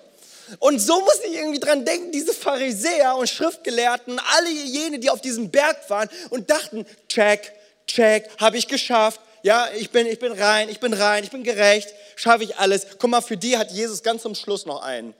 Und 0.57 0.79
so 0.79 0.99
muss 0.99 1.19
ich 1.25 1.35
irgendwie 1.35 1.59
dran 1.59 1.85
denken, 1.85 2.11
diese 2.11 2.33
Pharisäer 2.33 3.15
und 3.15 3.29
Schriftgelehrten, 3.29 4.19
alle 4.35 4.49
jene, 4.49 4.99
die 4.99 5.09
auf 5.09 5.21
diesem 5.21 5.49
Berg 5.49 5.89
waren 5.89 6.09
und 6.31 6.49
dachten, 6.49 6.85
check, 7.07 7.53
check, 7.87 8.29
habe 8.39 8.57
ich 8.57 8.67
geschafft. 8.67 9.21
Ja, 9.43 9.67
ich 9.77 9.89
bin, 9.91 10.05
ich 10.05 10.19
bin 10.19 10.31
rein, 10.31 10.69
ich 10.69 10.79
bin 10.79 10.93
rein, 10.93 11.23
ich 11.23 11.31
bin 11.31 11.43
gerecht, 11.43 11.93
schaffe 12.15 12.43
ich 12.43 12.57
alles. 12.57 12.87
Guck 12.97 13.09
mal, 13.09 13.21
für 13.21 13.37
die 13.37 13.57
hat 13.57 13.71
Jesus 13.71 14.03
ganz 14.03 14.21
zum 14.23 14.35
Schluss 14.35 14.65
noch 14.65 14.81
einen. 14.81 15.13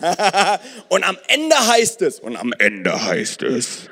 und 0.88 1.04
am 1.04 1.18
Ende 1.28 1.56
heißt 1.66 2.02
es, 2.02 2.20
und 2.20 2.36
am 2.36 2.52
Ende 2.52 3.04
heißt 3.04 3.42
es, 3.42 3.88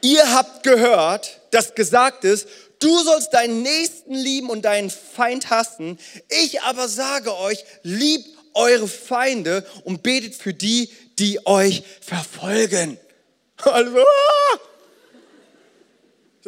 ihr 0.00 0.32
habt 0.32 0.62
gehört, 0.62 1.40
dass 1.50 1.74
gesagt 1.74 2.24
ist, 2.24 2.48
Du 2.84 2.98
sollst 2.98 3.32
deinen 3.32 3.62
Nächsten 3.62 4.12
lieben 4.12 4.50
und 4.50 4.66
deinen 4.66 4.90
Feind 4.90 5.48
hassen. 5.48 5.98
Ich 6.28 6.60
aber 6.60 6.86
sage 6.86 7.34
euch, 7.34 7.64
liebt 7.82 8.28
eure 8.52 8.88
Feinde 8.88 9.66
und 9.84 10.02
betet 10.02 10.34
für 10.34 10.52
die, 10.52 10.90
die 11.18 11.46
euch 11.46 11.82
verfolgen. 12.00 12.98
Also, 13.64 13.98
ah! 13.98 14.58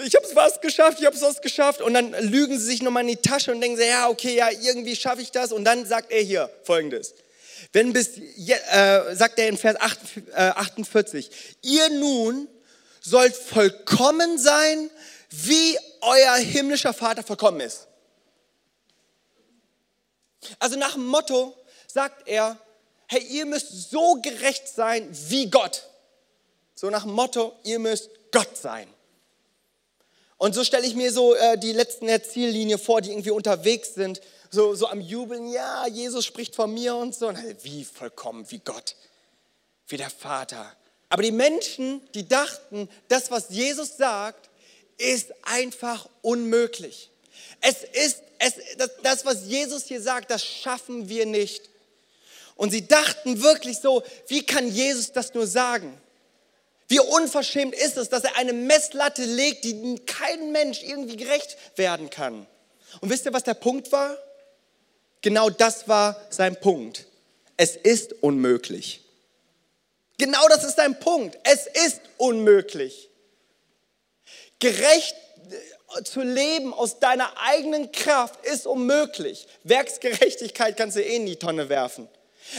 Ich 0.03 0.15
habe 0.15 0.27
es 0.27 0.33
fast 0.33 0.61
geschafft, 0.61 0.99
ich 1.01 1.07
habe 1.07 1.17
es 1.17 1.23
fast 1.23 1.43
geschafft. 1.43 1.81
Und 1.81 1.95
dann 1.95 2.13
lügen 2.13 2.59
sie 2.59 2.67
sich 2.67 2.83
nochmal 2.83 3.03
in 3.03 3.09
die 3.09 3.17
Tasche 3.17 3.53
und 3.53 3.61
denken 3.61 3.79
sie, 3.79 3.87
ja, 3.87 4.09
okay, 4.09 4.37
ja, 4.37 4.51
irgendwie 4.51 4.95
schaffe 4.95 5.23
ich 5.23 5.31
das. 5.31 5.53
Und 5.53 5.65
dann 5.65 5.87
sagt 5.87 6.13
er 6.13 6.21
hier 6.21 6.51
folgendes. 6.65 7.15
Wenn 7.73 7.93
bis, 7.93 8.19
äh, 8.19 9.15
sagt 9.15 9.39
er 9.39 9.49
in 9.49 9.57
Vers 9.57 9.77
48, 9.81 11.31
äh, 11.31 11.33
ihr 11.63 11.89
nun 11.91 12.49
sollt 13.01 13.35
vollkommen 13.35 14.39
sein, 14.39 14.91
wie 15.31 15.79
euer 16.01 16.35
himmlischer 16.37 16.93
Vater 16.93 17.23
vollkommen 17.23 17.61
ist. 17.61 17.87
Also 20.59 20.77
nach 20.77 20.95
dem 20.95 21.07
Motto 21.07 21.57
sagt 21.87 22.29
er, 22.29 22.59
hey, 23.07 23.23
ihr 23.23 23.47
müsst 23.47 23.91
so 23.91 24.21
gerecht 24.21 24.69
sein 24.69 25.09
wie 25.29 25.51
Gott. 25.51 25.89
So 26.75 26.91
nach 26.91 27.05
dem 27.05 27.13
Motto, 27.13 27.59
ihr 27.65 27.79
müsst 27.79 28.11
Gott 28.31 28.57
sein. 28.57 28.87
Und 30.39 30.55
so 30.55 30.65
stelle 30.65 30.87
ich 30.87 30.95
mir 30.95 31.13
so 31.13 31.35
äh, 31.35 31.59
die 31.59 31.73
letzten 31.73 32.07
der 32.07 32.23
Ziellinie 32.23 32.79
vor, 32.79 33.01
die 33.01 33.11
irgendwie 33.11 33.31
unterwegs 33.31 33.95
sind, 33.95 34.21
so, 34.51 34.75
so 34.75 34.87
am 34.87 35.01
Jubeln, 35.01 35.49
ja, 35.49 35.87
Jesus 35.87 36.25
spricht 36.25 36.55
von 36.55 36.73
mir 36.73 36.95
und 36.95 37.15
so. 37.15 37.29
Und 37.29 37.37
hey, 37.37 37.57
wie 37.63 37.85
vollkommen, 37.85 38.51
wie 38.51 38.59
Gott, 38.59 38.97
wie 39.89 39.97
der 39.97 40.11
Vater. 40.11 40.75
Aber 41.09 41.23
die 41.23 41.33
Menschen, 41.33 42.01
die 42.15 42.29
dachten, 42.29 42.89
das, 43.09 43.31
was 43.31 43.47
Jesus 43.51 43.97
sagt, 43.97 44.51
ist 44.99 45.33
einfach 45.43 46.09
unmöglich. 46.23 47.11
Es 47.61 47.83
ist, 47.83 48.23
es, 48.39 48.55
das, 48.77 48.91
das, 49.03 49.25
was 49.25 49.47
Jesus 49.47 49.85
hier 49.85 50.01
sagt, 50.01 50.31
das 50.31 50.45
schaffen 50.45 51.09
wir 51.09 51.27
nicht. 51.27 51.71
Und 52.57 52.71
sie 52.71 52.87
dachten 52.87 53.43
wirklich 53.43 53.79
so, 53.79 54.03
wie 54.29 54.45
kann 54.45 54.69
Jesus 54.69 55.13
das 55.13 55.35
nur 55.35 55.47
sagen? 55.47 56.01
Wie 56.89 57.01
unverschämt 57.01 57.75
ist 57.75 57.97
es, 57.97 58.09
dass 58.09 58.25
er 58.25 58.37
eine 58.37 58.53
Messlatte 58.53 59.25
legt, 59.25 59.65
die 59.65 59.97
kein 60.07 60.53
Mensch 60.53 60.83
irgendwie 60.83 61.17
gerecht 61.17 61.57
werden 61.77 62.11
kann. 62.11 62.47
Und 63.01 63.11
wisst 63.11 63.27
ihr, 63.27 63.33
was 63.33 63.43
der 63.43 63.55
Punkt 63.55 63.91
war? 63.93 64.17
Genau 65.23 65.51
das 65.51 65.89
war 65.89 66.21
sein 66.31 66.61
Punkt. 66.61 67.07
Es 67.57 67.75
ist 67.75 68.13
unmöglich. 68.23 69.01
Genau 70.19 70.47
das 70.49 70.65
ist 70.65 70.77
sein 70.77 70.99
Punkt. 71.01 71.39
Es 71.43 71.67
ist 71.67 72.01
unmöglich. 72.17 73.11
Gerecht 74.59 75.15
äh, 75.97 76.03
zu 76.05 76.23
leben 76.23 76.73
aus 76.73 77.01
deiner 77.01 77.31
eigenen 77.39 77.93
Kraft 77.93 78.45
ist 78.47 78.67
unmöglich. 78.67 79.47
Werksgerechtigkeit 79.65 80.77
kannst 80.77 80.97
du 80.97 81.03
eh 81.03 81.17
in 81.17 81.27
die 81.27 81.37
Tonne 81.37 81.69
werfen. 81.69 82.09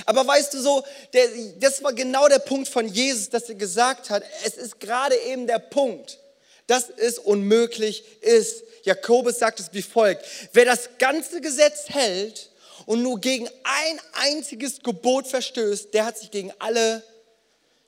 Aber 0.06 0.28
weißt 0.28 0.54
du 0.54 0.62
so, 0.62 0.84
der, 1.13 1.28
das 1.60 1.84
war 1.84 1.93
genau 1.93 2.28
der 2.28 2.39
Punkt 2.39 2.67
von 2.67 2.88
Jesus, 2.88 3.30
dass 3.30 3.50
er 3.50 3.56
gesagt 3.56 4.10
hat, 4.10 4.23
es 4.45 4.56
ist 4.56 4.80
gerade 4.80 5.15
eben 5.15 5.47
der 5.47 5.60
Punkt, 5.60 6.19
dass 6.67 6.89
es 6.89 7.19
unmöglich 7.19 8.04
ist. 8.21 8.63
Jakobus 8.84 9.39
sagt 9.39 9.60
es 9.60 9.73
wie 9.73 9.82
folgt, 9.82 10.26
wer 10.54 10.65
das 10.65 10.89
ganze 10.97 11.41
Gesetz 11.41 11.89
hält 11.89 12.50
und 12.86 13.02
nur 13.04 13.19
gegen 13.19 13.47
ein 13.63 14.02
einziges 14.13 14.82
Gebot 14.82 15.28
verstößt, 15.28 15.93
der 15.93 16.06
hat 16.06 16.17
sich 16.17 16.32
gegen 16.32 16.54
alle 16.60 17.04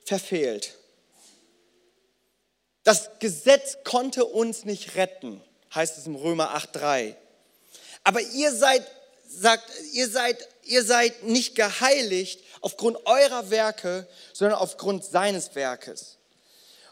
verfehlt. 0.06 0.76
Das 2.84 3.12
Gesetz 3.20 3.78
konnte 3.84 4.26
uns 4.26 4.66
nicht 4.66 4.96
retten, 4.96 5.42
heißt 5.74 5.98
es 5.98 6.08
im 6.08 6.16
Römer 6.16 6.56
8,3. 6.56 7.16
Aber 8.04 8.22
ihr 8.22 8.52
seid, 8.54 8.84
sagt, 9.30 9.72
ihr 9.94 10.10
seid 10.10 10.38
ihr 10.70 10.84
seid 10.84 11.24
nicht 11.24 11.56
geheiligt 11.56 12.42
aufgrund 12.62 13.06
eurer 13.06 13.50
Werke, 13.50 14.08
sondern 14.34 14.60
aufgrund 14.60 15.04
seines 15.04 15.56
Werkes. 15.56 16.18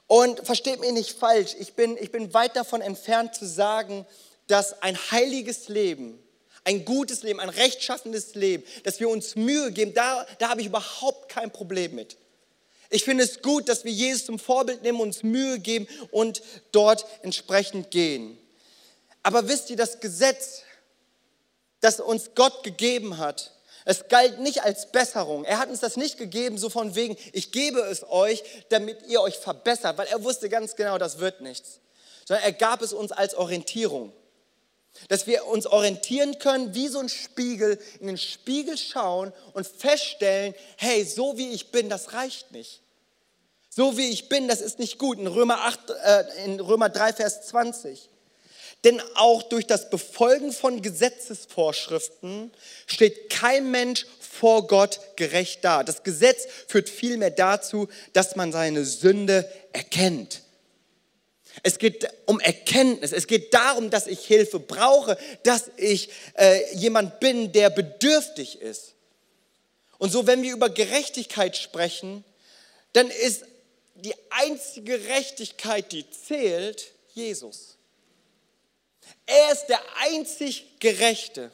Und 0.07 0.45
versteht 0.45 0.79
mich 0.79 0.91
nicht 0.91 1.17
falsch, 1.17 1.55
ich 1.59 1.73
bin, 1.73 1.97
ich 1.97 2.11
bin 2.11 2.33
weit 2.33 2.55
davon 2.55 2.81
entfernt 2.81 3.35
zu 3.35 3.45
sagen, 3.45 4.05
dass 4.47 4.81
ein 4.81 4.97
heiliges 5.11 5.67
Leben, 5.67 6.17
ein 6.63 6.85
gutes 6.85 7.23
Leben, 7.23 7.39
ein 7.39 7.49
rechtschaffendes 7.49 8.35
Leben, 8.35 8.63
dass 8.83 8.99
wir 8.99 9.09
uns 9.09 9.35
Mühe 9.35 9.71
geben, 9.71 9.93
da, 9.93 10.25
da 10.39 10.49
habe 10.49 10.61
ich 10.61 10.67
überhaupt 10.67 11.29
kein 11.29 11.51
Problem 11.51 11.95
mit. 11.95 12.17
Ich 12.89 13.03
finde 13.03 13.25
es 13.25 13.41
gut, 13.41 13.67
dass 13.67 13.83
wir 13.83 13.91
Jesus 13.91 14.25
zum 14.25 14.39
Vorbild 14.39 14.81
nehmen, 14.81 15.01
uns 15.01 15.21
Mühe 15.23 15.59
geben 15.59 15.87
und 16.11 16.41
dort 16.71 17.05
entsprechend 17.21 17.91
gehen. 17.91 18.37
Aber 19.23 19.49
wisst 19.49 19.69
ihr, 19.69 19.75
das 19.75 19.99
Gesetz, 19.99 20.61
das 21.81 21.99
uns 21.99 22.31
Gott 22.35 22.63
gegeben 22.63 23.17
hat, 23.17 23.51
es 23.89 24.09
galt 24.09 24.39
nicht 24.39 24.63
als 24.63 24.91
Besserung. 24.91 25.45
Er 25.45 25.59
hat 25.59 25.69
uns 25.69 25.79
das 25.79 25.95
nicht 25.95 26.17
gegeben, 26.17 26.57
so 26.57 26.69
von 26.69 26.95
wegen, 26.95 27.15
ich 27.31 27.53
gebe 27.53 27.79
es 27.79 28.03
euch, 28.09 28.43
damit 28.67 29.07
ihr 29.07 29.21
euch 29.21 29.37
verbessert, 29.37 29.97
weil 29.97 30.07
er 30.07 30.25
wusste 30.25 30.49
ganz 30.49 30.75
genau, 30.75 30.97
das 30.97 31.19
wird 31.19 31.39
nichts. 31.39 31.79
Sondern 32.25 32.43
er 32.43 32.51
gab 32.51 32.81
es 32.81 32.91
uns 32.91 33.13
als 33.13 33.33
Orientierung. 33.35 34.11
Dass 35.07 35.25
wir 35.25 35.45
uns 35.45 35.67
orientieren 35.67 36.37
können, 36.37 36.73
wie 36.73 36.89
so 36.89 36.99
ein 36.99 37.07
Spiegel, 37.07 37.79
in 38.01 38.07
den 38.07 38.17
Spiegel 38.17 38.77
schauen 38.77 39.31
und 39.53 39.65
feststellen, 39.65 40.53
hey, 40.75 41.05
so 41.05 41.37
wie 41.37 41.51
ich 41.51 41.71
bin, 41.71 41.87
das 41.87 42.11
reicht 42.11 42.51
nicht. 42.51 42.81
So 43.69 43.95
wie 43.95 44.09
ich 44.09 44.27
bin, 44.27 44.49
das 44.49 44.59
ist 44.59 44.79
nicht 44.79 44.97
gut. 44.97 45.17
In 45.17 45.27
Römer, 45.27 45.61
8, 45.61 45.79
äh, 45.91 46.43
in 46.43 46.59
Römer 46.59 46.89
3, 46.89 47.13
Vers 47.13 47.47
20. 47.47 48.09
Denn 48.83 49.01
auch 49.15 49.43
durch 49.43 49.65
das 49.65 49.89
Befolgen 49.89 50.51
von 50.51 50.81
Gesetzesvorschriften 50.81 52.51
steht 52.85 53.29
kein 53.29 53.71
Mensch 53.71 54.05
vor 54.19 54.67
Gott 54.67 54.99
gerecht 55.15 55.63
da. 55.63 55.83
Das 55.83 56.03
Gesetz 56.03 56.47
führt 56.67 56.89
vielmehr 56.89 57.31
dazu, 57.31 57.87
dass 58.13 58.35
man 58.35 58.51
seine 58.51 58.85
Sünde 58.85 59.51
erkennt. 59.73 60.43
Es 61.63 61.79
geht 61.79 62.07
um 62.25 62.39
Erkenntnis. 62.39 63.11
Es 63.11 63.25
geht 63.25 63.53
darum, 63.53 63.89
dass 63.89 64.05
ich 64.05 64.25
Hilfe 64.25 64.59
brauche, 64.59 65.17
dass 65.43 65.71
ich 65.77 66.09
äh, 66.35 66.75
jemand 66.75 67.19
bin, 67.19 67.51
der 67.51 67.71
bedürftig 67.71 68.61
ist. 68.61 68.93
Und 69.97 70.11
so, 70.11 70.27
wenn 70.27 70.43
wir 70.43 70.53
über 70.53 70.69
Gerechtigkeit 70.69 71.57
sprechen, 71.57 72.23
dann 72.93 73.09
ist 73.09 73.43
die 73.95 74.13
einzige 74.29 74.99
Gerechtigkeit, 74.99 75.91
die 75.91 76.05
zählt, 76.11 76.91
Jesus. 77.15 77.76
Er 79.25 79.51
ist 79.51 79.67
der 79.67 79.81
einzig 80.01 80.79
Gerechte. 80.79 81.51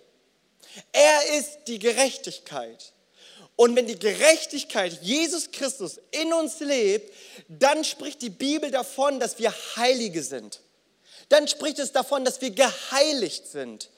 Er 0.91 1.37
ist 1.37 1.59
die 1.67 1.79
Gerechtigkeit. 1.79 2.93
Und 3.55 3.75
wenn 3.75 3.85
die 3.85 3.99
Gerechtigkeit 3.99 4.99
Jesus 5.01 5.51
Christus 5.51 5.99
in 6.11 6.33
uns 6.33 6.59
lebt, 6.59 7.13
dann 7.47 7.83
spricht 7.83 8.21
die 8.21 8.31
Bibel 8.31 8.71
davon, 8.71 9.19
dass 9.19 9.37
wir 9.37 9.53
Heilige 9.75 10.23
sind. 10.23 10.61
Dann 11.29 11.47
spricht 11.47 11.79
es 11.79 11.91
davon, 11.91 12.25
dass 12.25 12.41
wir 12.41 12.49
geheiligt 12.49 13.47
sind. 13.47 13.89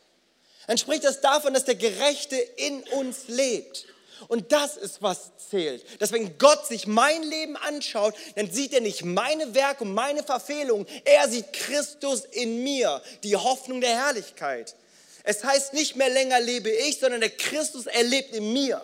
Dann 0.68 0.78
spricht 0.78 1.06
es 1.06 1.22
davon, 1.22 1.54
dass 1.54 1.66
der 1.66 1.76
Gerechte 1.76 2.36
in 2.36 2.84
uns 2.84 3.28
lebt. 3.28 3.86
Und 4.28 4.52
das 4.52 4.78
ist, 4.78 5.02
was 5.02 5.32
zählt. 5.50 5.84
Dass 6.02 6.12
wenn 6.12 6.38
Gott 6.38 6.68
sich 6.68 6.88
mein 6.88 7.24
Leben 7.24 7.56
anschaut, 7.58 8.16
dann 8.36 8.50
sieht 8.50 8.74
er 8.74 8.82
nicht 8.82 9.04
meine 9.04 9.54
Werke 9.54 9.84
und 9.84 9.94
meine 9.94 10.24
Verfehlungen. 10.24 10.88
Er 11.04 11.30
sieht 11.30 11.54
Christus 11.54 12.26
in 12.26 12.64
mir, 12.64 13.02
die 13.24 13.36
Hoffnung 13.36 13.82
der 13.82 13.96
Herrlichkeit. 13.96 14.76
Es 15.24 15.44
heißt 15.44 15.74
nicht 15.74 15.96
mehr 15.96 16.10
länger 16.10 16.40
lebe 16.40 16.70
ich, 16.70 17.00
sondern 17.00 17.22
der 17.22 17.32
Christus 17.32 17.88
erlebt 17.88 18.36
in 18.36 18.54
mir. 18.54 18.82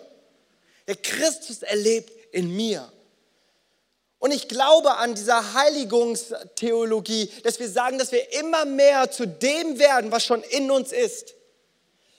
Der 0.88 0.96
Christus 0.96 1.62
erlebt 1.62 2.12
in 2.32 2.54
mir. 2.54 2.90
Und 4.18 4.32
ich 4.32 4.48
glaube 4.48 4.96
an 4.98 5.14
dieser 5.14 5.54
Heiligungstheologie, 5.54 7.28
dass 7.42 7.58
wir 7.58 7.68
sagen, 7.68 7.98
dass 7.98 8.12
wir 8.12 8.32
immer 8.34 8.64
mehr 8.64 9.10
zu 9.10 9.26
dem 9.26 9.78
werden, 9.78 10.12
was 10.12 10.24
schon 10.24 10.42
in 10.44 10.70
uns 10.70 10.92
ist. 10.92 11.34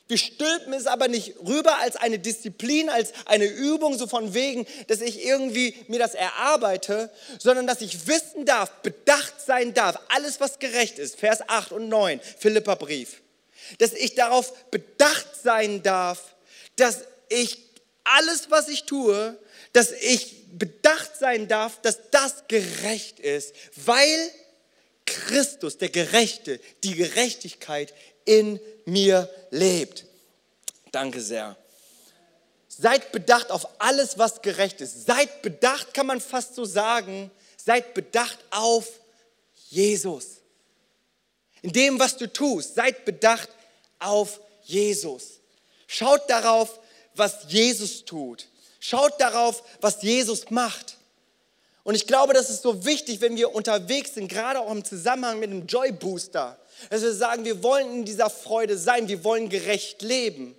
Wir 0.08 0.18
stülpen 0.18 0.74
es 0.74 0.86
aber 0.86 1.08
nicht 1.08 1.36
rüber 1.48 1.78
als 1.78 1.96
eine 1.96 2.20
Disziplin, 2.20 2.89
als 2.89 3.13
eine 3.26 3.46
Übung, 3.46 3.98
so 3.98 4.06
von 4.06 4.34
wegen, 4.34 4.68
dass 4.88 5.00
ich 5.00 5.26
irgendwie 5.26 5.76
mir 5.88 6.00
das 6.00 6.13
erarbeite, 6.13 7.10
sondern 7.39 7.68
dass 7.68 7.82
ich 7.82 8.06
wissen 8.06 8.46
darf, 8.46 8.70
bedacht 8.82 9.36
sein 9.39 9.74
darf, 9.74 9.98
alles 10.10 10.42
was 10.42 10.60
gerecht 10.60 11.00
ist, 11.00 11.20
Vers 11.20 11.39
8 11.48 11.72
und 11.72 11.88
9, 11.88 12.20
Philippa 12.38 12.76
Brief, 12.76 13.22
dass 13.80 13.94
ich 13.94 14.13
darauf 14.16 14.70
bedacht 14.70 15.30
sein 15.42 15.84
darf, 15.84 16.36
dass 16.76 17.06
ich 17.30 17.58
alles, 18.04 18.52
was 18.52 18.68
ich 18.68 18.84
tue, 18.84 19.38
dass 19.72 19.92
ich 19.92 20.44
bedacht 20.52 21.12
sein 21.18 21.48
darf, 21.48 21.82
dass 21.82 22.10
das 22.12 22.44
gerecht 22.50 23.20
ist, 23.20 23.56
weil 23.78 24.32
Christus, 25.06 25.78
der 25.78 25.89
Gerechte, 25.89 26.60
die 26.84 26.96
Gerechtigkeit 26.96 27.94
in 28.25 28.59
mir 28.86 29.29
lebt. 29.49 30.05
Danke 30.91 31.21
sehr. 31.21 31.55
Seid 32.67 33.12
bedacht 33.12 33.51
auf 33.51 33.67
alles, 33.79 34.17
was 34.17 34.41
gerecht 34.41 34.81
ist. 34.81 35.05
Seid 35.05 35.41
bedacht, 35.41 35.93
kann 35.93 36.07
man 36.07 36.19
fast 36.19 36.55
so 36.55 36.65
sagen, 36.65 37.29
seid 37.55 37.93
bedacht 37.93 38.39
auf 38.49 38.88
Jesus. 39.69 40.41
In 41.62 41.71
dem, 41.71 41.99
was 41.99 42.17
du 42.17 42.31
tust, 42.31 42.75
seid 42.75 43.05
bedacht 43.05 43.49
auf 43.99 44.39
Jesus. 44.63 45.39
Schaut 45.88 46.29
darauf, 46.29 46.79
was 47.15 47.45
Jesus 47.47 48.03
tut. 48.05 48.47
Schaut 48.79 49.19
darauf, 49.21 49.63
was 49.79 50.01
Jesus 50.01 50.49
macht. 50.49 50.92
Und 51.84 51.96
ich 51.96 52.08
glaube, 52.08 52.34
das 52.34 52.50
ist 52.50 52.62
so 52.62 52.86
wichtig, 52.86 53.19
wenn 53.19 53.36
wir 53.36 53.54
unterwegs 53.54 54.13
sind, 54.13 54.30
gerade 54.30 54.60
auch 54.60 54.72
im 54.72 54.86
Zusammenhang 54.86 55.39
mit 55.39 55.52
dem 55.52 55.67
Joy 55.67 55.91
Booster, 55.91 56.58
dass 56.89 57.02
wir 57.02 57.13
sagen, 57.13 57.43
wir 57.43 57.62
wollen 57.62 57.93
in 57.93 58.06
dieser 58.06 58.30
Freude 58.30 58.78
sein, 58.78 59.08
wir 59.08 59.24
wollen 59.24 59.50
gerecht 59.50 60.02
leben. 60.02 60.56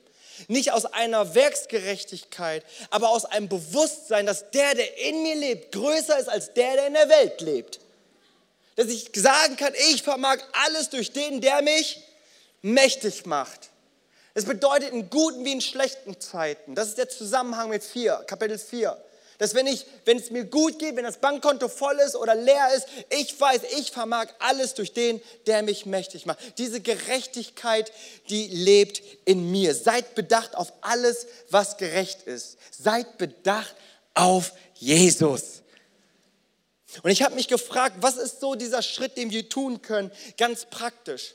Nicht 0.48 0.72
aus 0.72 0.84
einer 0.84 1.34
Werksgerechtigkeit, 1.34 2.64
aber 2.90 3.08
aus 3.10 3.24
einem 3.24 3.48
Bewusstsein, 3.48 4.26
dass 4.26 4.50
der, 4.50 4.74
der 4.74 4.98
in 5.08 5.22
mir 5.22 5.36
lebt, 5.36 5.72
größer 5.72 6.18
ist 6.18 6.28
als 6.28 6.52
der, 6.52 6.74
der 6.74 6.86
in 6.88 6.94
der 6.94 7.08
Welt 7.08 7.40
lebt. 7.40 7.80
Dass 8.76 8.88
ich 8.88 9.10
sagen 9.14 9.56
kann, 9.56 9.72
ich 9.92 10.02
vermag 10.02 10.38
alles 10.66 10.90
durch 10.90 11.12
den, 11.12 11.40
der 11.40 11.62
mich 11.62 12.02
mächtig 12.60 13.24
macht. 13.24 13.70
Es 14.34 14.44
bedeutet 14.44 14.90
in 14.90 15.08
guten 15.08 15.44
wie 15.44 15.52
in 15.52 15.60
schlechten 15.60 16.20
Zeiten. 16.20 16.74
Das 16.74 16.88
ist 16.88 16.98
der 16.98 17.08
Zusammenhang 17.08 17.70
mit 17.70 17.84
4, 17.84 18.24
Kapitel 18.26 18.58
4. 18.58 19.00
Dass 19.38 19.54
wenn, 19.54 19.66
ich, 19.66 19.84
wenn 20.04 20.18
es 20.18 20.30
mir 20.30 20.44
gut 20.44 20.78
geht, 20.78 20.96
wenn 20.96 21.04
das 21.04 21.18
Bankkonto 21.18 21.68
voll 21.68 21.98
ist 21.98 22.14
oder 22.14 22.34
leer 22.34 22.74
ist, 22.76 22.86
ich 23.10 23.38
weiß, 23.38 23.62
ich 23.78 23.90
vermag 23.90 24.28
alles 24.38 24.74
durch 24.74 24.92
den, 24.92 25.20
der 25.46 25.62
mich 25.62 25.86
mächtig 25.86 26.26
macht. 26.26 26.38
Diese 26.58 26.80
Gerechtigkeit, 26.80 27.92
die 28.28 28.46
lebt 28.48 29.02
in 29.24 29.50
mir. 29.50 29.74
Seid 29.74 30.14
bedacht 30.14 30.54
auf 30.54 30.72
alles, 30.82 31.26
was 31.50 31.76
gerecht 31.76 32.22
ist. 32.22 32.58
Seid 32.70 33.18
bedacht 33.18 33.74
auf 34.14 34.52
Jesus. 34.74 35.62
Und 37.02 37.10
ich 37.10 37.22
habe 37.22 37.34
mich 37.34 37.48
gefragt, 37.48 37.96
was 38.00 38.16
ist 38.16 38.40
so 38.40 38.54
dieser 38.54 38.82
Schritt, 38.82 39.16
den 39.16 39.30
wir 39.30 39.48
tun 39.48 39.82
können, 39.82 40.12
ganz 40.36 40.66
praktisch? 40.66 41.34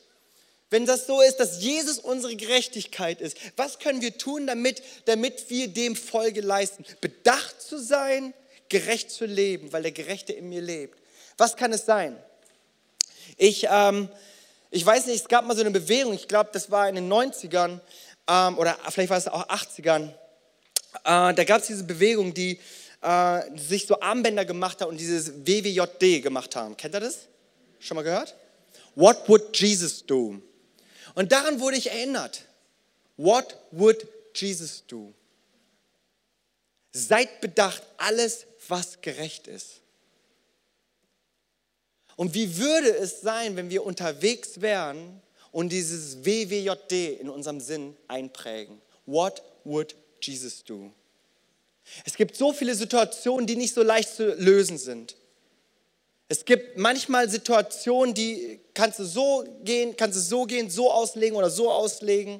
Wenn 0.69 0.85
das 0.85 1.07
so 1.07 1.21
ist, 1.21 1.37
dass 1.37 1.61
Jesus 1.61 1.97
unsere 1.97 2.35
Gerechtigkeit 2.35 3.21
ist, 3.21 3.37
was 3.55 3.79
können 3.79 4.01
wir 4.01 4.17
tun, 4.17 4.45
damit, 4.45 4.83
damit 5.05 5.49
wir 5.49 5.67
dem 5.67 5.95
Folge 5.95 6.41
leisten? 6.41 6.85
Bedacht 7.01 7.61
zu 7.61 7.81
sein, 7.81 8.33
gerecht 8.69 9.09
zu 9.09 9.25
leben, 9.25 9.73
weil 9.73 9.81
der 9.81 9.91
Gerechte 9.91 10.33
in 10.33 10.49
mir 10.49 10.61
lebt. 10.61 10.99
Was 11.37 11.55
kann 11.55 11.73
es 11.73 11.85
sein? 11.85 12.17
Ich, 13.37 13.65
ähm, 13.69 14.09
ich 14.69 14.85
weiß 14.85 15.07
nicht, 15.07 15.21
es 15.21 15.27
gab 15.27 15.45
mal 15.45 15.55
so 15.55 15.61
eine 15.61 15.71
Bewegung, 15.71 16.13
ich 16.13 16.27
glaube, 16.27 16.51
das 16.53 16.69
war 16.69 16.87
in 16.87 16.95
den 16.95 17.11
90ern 17.11 17.79
ähm, 18.27 18.57
oder 18.57 18.77
vielleicht 18.89 19.09
war 19.09 19.17
es 19.17 19.27
auch 19.27 19.47
80ern. 19.47 20.09
Äh, 20.09 21.33
da 21.33 21.43
gab 21.45 21.61
es 21.61 21.67
diese 21.67 21.83
Bewegung, 21.83 22.33
die 22.33 22.59
äh, 23.01 23.41
sich 23.57 23.87
so 23.87 23.99
Armbänder 23.99 24.45
gemacht 24.45 24.81
hat 24.81 24.87
und 24.87 24.97
dieses 24.99 25.33
WWJD 25.45 26.21
gemacht 26.21 26.55
haben. 26.55 26.77
Kennt 26.77 26.93
ihr 26.93 26.99
das? 26.99 27.27
Schon 27.79 27.95
mal 27.95 28.03
gehört? 28.03 28.35
What 28.95 29.27
would 29.27 29.57
Jesus 29.57 30.05
do? 30.05 30.41
Und 31.19 31.33
daran 31.33 31.59
wurde 31.59 31.75
ich 31.75 31.91
erinnert. 31.91 32.45
What 33.17 33.57
would 33.71 34.07
Jesus 34.33 34.85
do? 34.87 35.13
Seid 36.93 37.41
bedacht, 37.41 37.83
alles, 37.97 38.45
was 38.69 39.01
gerecht 39.01 39.45
ist. 39.47 39.81
Und 42.15 42.33
wie 42.35 42.55
würde 42.55 42.95
es 42.95 43.19
sein, 43.19 43.57
wenn 43.57 43.69
wir 43.69 43.83
unterwegs 43.83 44.61
wären 44.61 45.21
und 45.51 45.73
dieses 45.73 46.23
WWJD 46.23 47.19
in 47.19 47.27
unserem 47.27 47.59
Sinn 47.59 47.97
einprägen? 48.07 48.81
What 49.05 49.43
would 49.65 49.97
Jesus 50.21 50.63
do? 50.63 50.89
Es 52.05 52.15
gibt 52.15 52.37
so 52.37 52.53
viele 52.53 52.75
Situationen, 52.75 53.45
die 53.45 53.57
nicht 53.57 53.73
so 53.73 53.83
leicht 53.83 54.15
zu 54.15 54.35
lösen 54.35 54.77
sind. 54.77 55.17
Es 56.31 56.45
gibt 56.45 56.77
manchmal 56.77 57.27
Situationen, 57.27 58.13
die 58.13 58.59
kannst 58.75 58.99
du 58.99 59.03
so 59.03 59.43
gehen, 59.63 59.97
kannst 59.97 60.15
du 60.15 60.21
so 60.21 60.45
gehen, 60.45 60.69
so 60.69 60.91
auslegen 60.91 61.35
oder 61.35 61.49
so 61.49 61.71
auslegen. 61.71 62.39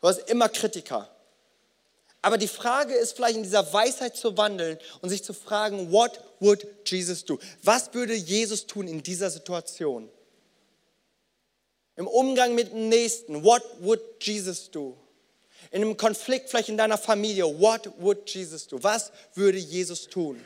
Du 0.00 0.08
hast 0.08 0.28
immer 0.28 0.48
Kritiker. 0.48 1.08
Aber 2.20 2.36
die 2.36 2.48
Frage 2.48 2.94
ist 2.94 3.12
vielleicht 3.12 3.36
in 3.36 3.44
dieser 3.44 3.72
Weisheit 3.72 4.16
zu 4.16 4.36
wandeln 4.36 4.78
und 5.00 5.10
sich 5.10 5.22
zu 5.22 5.32
fragen, 5.32 5.92
what 5.92 6.20
would 6.40 6.66
Jesus 6.84 7.24
do? 7.24 7.38
Was 7.62 7.94
würde 7.94 8.14
Jesus 8.14 8.66
tun 8.66 8.88
in 8.88 9.00
dieser 9.00 9.30
Situation? 9.30 10.08
Im 11.94 12.08
Umgang 12.08 12.56
mit 12.56 12.72
dem 12.72 12.88
Nächsten, 12.88 13.44
what 13.44 13.62
would 13.78 14.00
Jesus 14.20 14.68
do? 14.72 14.96
In 15.70 15.82
einem 15.82 15.96
Konflikt 15.96 16.50
vielleicht 16.50 16.70
in 16.70 16.76
deiner 16.76 16.98
Familie, 16.98 17.44
what 17.60 17.88
would 18.00 18.28
Jesus 18.28 18.66
do? 18.66 18.82
Was 18.82 19.12
würde 19.34 19.58
Jesus 19.58 20.08
tun? 20.08 20.42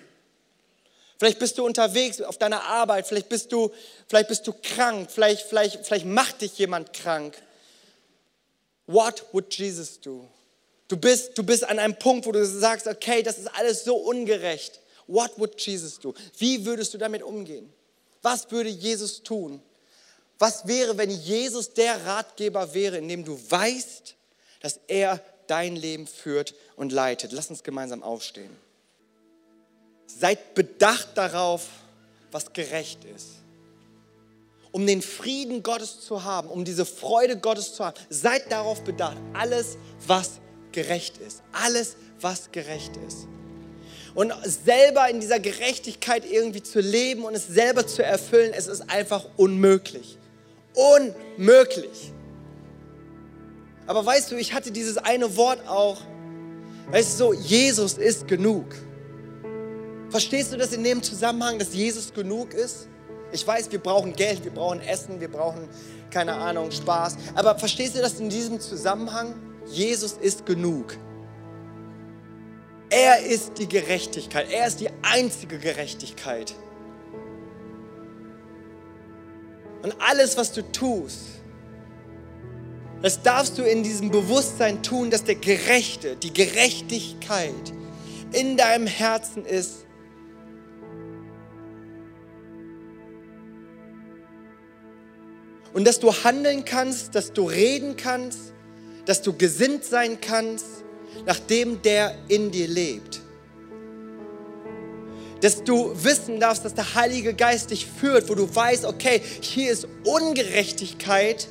Vielleicht 1.20 1.38
bist 1.38 1.58
du 1.58 1.66
unterwegs 1.66 2.22
auf 2.22 2.38
deiner 2.38 2.64
Arbeit, 2.64 3.06
vielleicht 3.06 3.28
bist 3.28 3.52
du, 3.52 3.70
vielleicht 4.08 4.28
bist 4.28 4.46
du 4.46 4.54
krank, 4.54 5.10
vielleicht, 5.10 5.42
vielleicht, 5.42 5.84
vielleicht 5.84 6.06
macht 6.06 6.40
dich 6.40 6.56
jemand 6.56 6.94
krank. 6.94 7.36
What 8.86 9.26
would 9.32 9.52
Jesus 9.52 10.00
do? 10.00 10.26
Du 10.88 10.96
bist, 10.96 11.36
du 11.36 11.42
bist 11.42 11.62
an 11.64 11.78
einem 11.78 11.94
Punkt, 11.94 12.24
wo 12.24 12.32
du 12.32 12.42
sagst, 12.46 12.86
okay, 12.86 13.22
das 13.22 13.36
ist 13.36 13.48
alles 13.48 13.84
so 13.84 13.96
ungerecht. 13.96 14.80
What 15.08 15.32
would 15.36 15.60
Jesus 15.60 15.98
do? 15.98 16.14
Wie 16.38 16.64
würdest 16.64 16.94
du 16.94 16.96
damit 16.96 17.22
umgehen? 17.22 17.70
Was 18.22 18.50
würde 18.50 18.70
Jesus 18.70 19.22
tun? 19.22 19.60
Was 20.38 20.66
wäre, 20.66 20.96
wenn 20.96 21.10
Jesus 21.10 21.74
der 21.74 22.02
Ratgeber 22.06 22.72
wäre, 22.72 22.96
in 22.96 23.08
dem 23.08 23.26
du 23.26 23.38
weißt, 23.50 24.14
dass 24.60 24.80
er 24.88 25.20
dein 25.48 25.76
Leben 25.76 26.06
führt 26.06 26.54
und 26.76 26.92
leitet? 26.92 27.32
Lass 27.32 27.50
uns 27.50 27.62
gemeinsam 27.62 28.02
aufstehen. 28.02 28.69
Seid 30.18 30.54
bedacht 30.54 31.10
darauf, 31.14 31.66
was 32.30 32.52
gerecht 32.52 33.04
ist. 33.04 33.26
Um 34.72 34.86
den 34.86 35.02
Frieden 35.02 35.62
Gottes 35.62 36.00
zu 36.00 36.22
haben, 36.24 36.48
um 36.48 36.64
diese 36.64 36.86
Freude 36.86 37.36
Gottes 37.36 37.74
zu 37.74 37.84
haben, 37.84 37.96
seid 38.08 38.52
darauf 38.52 38.82
bedacht, 38.84 39.16
alles, 39.32 39.76
was 40.06 40.40
gerecht 40.72 41.18
ist. 41.18 41.42
Alles, 41.52 41.96
was 42.20 42.52
gerecht 42.52 42.92
ist. 43.06 43.26
Und 44.14 44.32
selber 44.44 45.08
in 45.08 45.20
dieser 45.20 45.38
Gerechtigkeit 45.38 46.24
irgendwie 46.24 46.62
zu 46.62 46.80
leben 46.80 47.24
und 47.24 47.34
es 47.34 47.46
selber 47.46 47.86
zu 47.86 48.04
erfüllen, 48.04 48.52
es 48.54 48.66
ist 48.66 48.90
einfach 48.90 49.26
unmöglich. 49.36 50.18
Unmöglich. 50.74 52.12
Aber 53.86 54.04
weißt 54.04 54.30
du, 54.30 54.36
ich 54.36 54.52
hatte 54.52 54.70
dieses 54.70 54.98
eine 54.98 55.36
Wort 55.36 55.66
auch, 55.66 56.00
weißt 56.90 57.12
du, 57.12 57.16
so, 57.16 57.32
Jesus 57.32 57.94
ist 57.94 58.28
genug. 58.28 58.66
Verstehst 60.10 60.52
du 60.52 60.56
das 60.56 60.72
in 60.72 60.82
dem 60.82 61.02
Zusammenhang, 61.02 61.58
dass 61.58 61.72
Jesus 61.72 62.12
genug 62.12 62.52
ist? 62.52 62.88
Ich 63.32 63.46
weiß, 63.46 63.70
wir 63.70 63.78
brauchen 63.78 64.12
Geld, 64.14 64.42
wir 64.42 64.50
brauchen 64.50 64.80
Essen, 64.80 65.20
wir 65.20 65.30
brauchen, 65.30 65.68
keine 66.10 66.34
Ahnung, 66.34 66.72
Spaß. 66.72 67.16
Aber 67.36 67.56
verstehst 67.56 67.94
du 67.94 68.00
das 68.00 68.18
in 68.18 68.28
diesem 68.28 68.58
Zusammenhang? 68.58 69.34
Jesus 69.66 70.14
ist 70.14 70.46
genug. 70.46 70.96
Er 72.90 73.24
ist 73.24 73.58
die 73.58 73.68
Gerechtigkeit. 73.68 74.50
Er 74.50 74.66
ist 74.66 74.80
die 74.80 74.90
einzige 75.02 75.58
Gerechtigkeit. 75.58 76.54
Und 79.82 79.94
alles, 80.00 80.36
was 80.36 80.52
du 80.52 80.62
tust, 80.72 81.20
das 83.00 83.22
darfst 83.22 83.56
du 83.56 83.62
in 83.62 83.84
diesem 83.84 84.10
Bewusstsein 84.10 84.82
tun, 84.82 85.10
dass 85.10 85.22
der 85.22 85.36
Gerechte, 85.36 86.16
die 86.16 86.32
Gerechtigkeit 86.32 87.54
in 88.32 88.56
deinem 88.56 88.88
Herzen 88.88 89.46
ist 89.46 89.86
Und 95.72 95.86
dass 95.86 96.00
du 96.00 96.12
handeln 96.12 96.64
kannst, 96.64 97.14
dass 97.14 97.32
du 97.32 97.44
reden 97.44 97.96
kannst, 97.96 98.52
dass 99.06 99.22
du 99.22 99.32
gesinnt 99.32 99.84
sein 99.84 100.20
kannst, 100.20 100.66
nach 101.26 101.38
dem 101.38 101.82
der 101.82 102.14
in 102.28 102.50
dir 102.50 102.68
lebt. 102.68 103.20
Dass 105.40 105.64
du 105.64 105.92
wissen 106.04 106.38
darfst, 106.38 106.64
dass 106.64 106.74
der 106.74 106.94
Heilige 106.94 107.34
Geist 107.34 107.70
dich 107.70 107.86
führt, 107.86 108.28
wo 108.28 108.34
du 108.34 108.54
weißt, 108.54 108.84
okay, 108.84 109.22
hier 109.40 109.70
ist 109.70 109.86
Ungerechtigkeit 110.04 111.48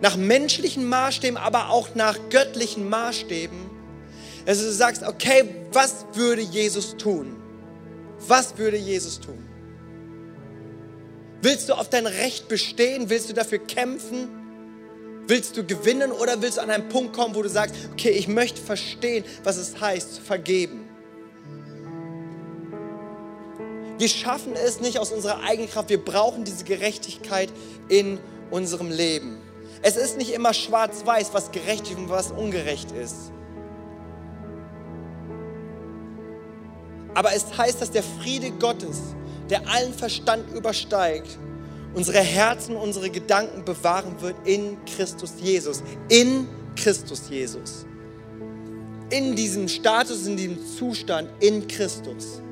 nach 0.00 0.16
menschlichen 0.16 0.86
Maßstäben, 0.86 1.36
aber 1.36 1.70
auch 1.70 1.94
nach 1.94 2.16
göttlichen 2.30 2.88
Maßstäben. 2.88 3.58
Dass 4.46 4.58
du 4.58 4.72
sagst, 4.72 5.02
okay, 5.02 5.44
was 5.72 6.06
würde 6.14 6.42
Jesus 6.42 6.96
tun? 6.96 7.36
Was 8.26 8.56
würde 8.56 8.76
Jesus 8.76 9.20
tun? 9.20 9.47
Willst 11.40 11.68
du 11.68 11.74
auf 11.74 11.88
dein 11.88 12.06
Recht 12.06 12.48
bestehen? 12.48 13.10
Willst 13.10 13.28
du 13.28 13.34
dafür 13.34 13.58
kämpfen? 13.58 14.28
Willst 15.26 15.56
du 15.56 15.64
gewinnen 15.64 16.10
oder 16.10 16.40
willst 16.40 16.56
du 16.56 16.62
an 16.62 16.70
einen 16.70 16.88
Punkt 16.88 17.12
kommen, 17.12 17.34
wo 17.34 17.42
du 17.42 17.48
sagst, 17.48 17.74
okay, 17.92 18.10
ich 18.10 18.28
möchte 18.28 18.60
verstehen, 18.60 19.24
was 19.44 19.56
es 19.56 19.80
heißt, 19.80 20.16
zu 20.16 20.22
vergeben? 20.22 20.88
Wir 23.98 24.08
schaffen 24.08 24.54
es 24.54 24.80
nicht 24.80 24.98
aus 24.98 25.12
unserer 25.12 25.42
eigenen 25.42 25.68
Kraft. 25.68 25.90
Wir 25.90 26.02
brauchen 26.02 26.44
diese 26.44 26.64
Gerechtigkeit 26.64 27.50
in 27.88 28.18
unserem 28.50 28.90
Leben. 28.90 29.38
Es 29.82 29.96
ist 29.96 30.16
nicht 30.16 30.32
immer 30.32 30.54
schwarz-weiß, 30.54 31.34
was 31.34 31.50
gerecht 31.50 31.94
und 31.94 32.08
was 32.08 32.32
ungerecht 32.32 32.92
ist. 32.92 33.32
Aber 37.14 37.34
es 37.34 37.56
heißt, 37.56 37.80
dass 37.80 37.90
der 37.90 38.04
Friede 38.04 38.52
Gottes, 38.52 38.98
der 39.50 39.68
allen 39.68 39.92
Verstand 39.92 40.50
übersteigt, 40.54 41.38
unsere 41.94 42.18
Herzen, 42.18 42.76
unsere 42.76 43.10
Gedanken 43.10 43.64
bewahren 43.64 44.20
wird 44.20 44.36
in 44.44 44.76
Christus 44.84 45.34
Jesus. 45.40 45.82
In 46.08 46.46
Christus 46.76 47.22
Jesus. 47.30 47.86
In 49.10 49.34
diesem 49.34 49.68
Status, 49.68 50.26
in 50.26 50.36
diesem 50.36 50.58
Zustand, 50.76 51.30
in 51.40 51.66
Christus. 51.66 52.42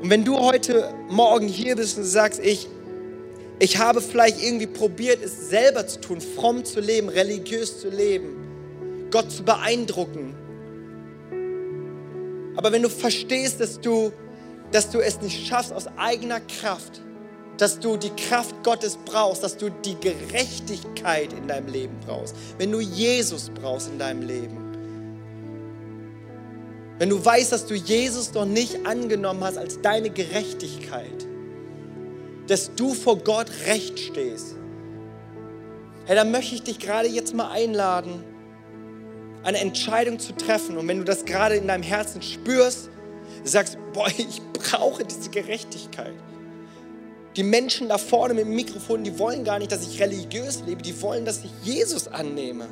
Und 0.00 0.10
wenn 0.10 0.24
du 0.24 0.38
heute 0.38 0.94
Morgen 1.08 1.48
hier 1.48 1.76
bist 1.76 1.98
und 1.98 2.04
sagst, 2.04 2.40
ich, 2.40 2.68
ich 3.58 3.78
habe 3.78 4.00
vielleicht 4.00 4.42
irgendwie 4.42 4.66
probiert, 4.66 5.22
es 5.22 5.50
selber 5.50 5.86
zu 5.86 6.00
tun, 6.00 6.20
fromm 6.20 6.64
zu 6.64 6.80
leben, 6.80 7.08
religiös 7.08 7.80
zu 7.80 7.90
leben, 7.90 9.08
Gott 9.10 9.30
zu 9.30 9.42
beeindrucken. 9.42 10.34
Aber 12.56 12.72
wenn 12.72 12.82
du 12.82 12.88
verstehst, 12.88 13.60
dass 13.60 13.80
du 13.80 14.12
dass 14.72 14.90
du 14.90 15.00
es 15.00 15.20
nicht 15.20 15.46
schaffst 15.46 15.72
aus 15.72 15.86
eigener 15.96 16.40
Kraft, 16.40 17.00
dass 17.56 17.80
du 17.80 17.96
die 17.96 18.10
Kraft 18.10 18.54
Gottes 18.62 18.98
brauchst, 19.04 19.42
dass 19.42 19.56
du 19.56 19.70
die 19.70 19.96
Gerechtigkeit 20.00 21.32
in 21.32 21.48
deinem 21.48 21.68
Leben 21.68 21.96
brauchst, 22.06 22.34
wenn 22.58 22.70
du 22.70 22.80
Jesus 22.80 23.50
brauchst 23.50 23.88
in 23.88 23.98
deinem 23.98 24.22
Leben. 24.22 24.68
Wenn 26.98 27.10
du 27.10 27.24
weißt, 27.24 27.52
dass 27.52 27.66
du 27.66 27.74
Jesus 27.74 28.34
noch 28.34 28.44
nicht 28.44 28.86
angenommen 28.86 29.42
hast 29.42 29.56
als 29.56 29.80
deine 29.80 30.10
Gerechtigkeit, 30.10 31.26
dass 32.48 32.74
du 32.74 32.94
vor 32.94 33.18
Gott 33.18 33.50
recht 33.66 33.98
stehst, 33.98 34.56
hey, 36.06 36.16
dann 36.16 36.30
möchte 36.30 36.54
ich 36.54 36.62
dich 36.62 36.78
gerade 36.78 37.08
jetzt 37.08 37.34
mal 37.34 37.50
einladen, 37.50 38.24
eine 39.44 39.58
Entscheidung 39.58 40.18
zu 40.18 40.34
treffen. 40.34 40.76
Und 40.76 40.88
wenn 40.88 40.98
du 40.98 41.04
das 41.04 41.24
gerade 41.24 41.54
in 41.56 41.68
deinem 41.68 41.82
Herzen 41.82 42.22
spürst, 42.22 42.90
sagst, 43.44 43.78
boah, 43.92 44.08
ich 44.16 44.40
brauche 44.52 45.04
diese 45.04 45.30
Gerechtigkeit. 45.30 46.14
Die 47.36 47.42
Menschen 47.42 47.88
da 47.88 47.98
vorne 47.98 48.34
mit 48.34 48.46
dem 48.46 48.54
Mikrofon, 48.54 49.04
die 49.04 49.18
wollen 49.18 49.44
gar 49.44 49.58
nicht, 49.58 49.70
dass 49.70 49.86
ich 49.86 50.00
religiös 50.00 50.62
lebe, 50.66 50.82
die 50.82 51.00
wollen, 51.00 51.24
dass 51.24 51.44
ich 51.44 51.50
Jesus 51.62 52.08
annehme. 52.08 52.66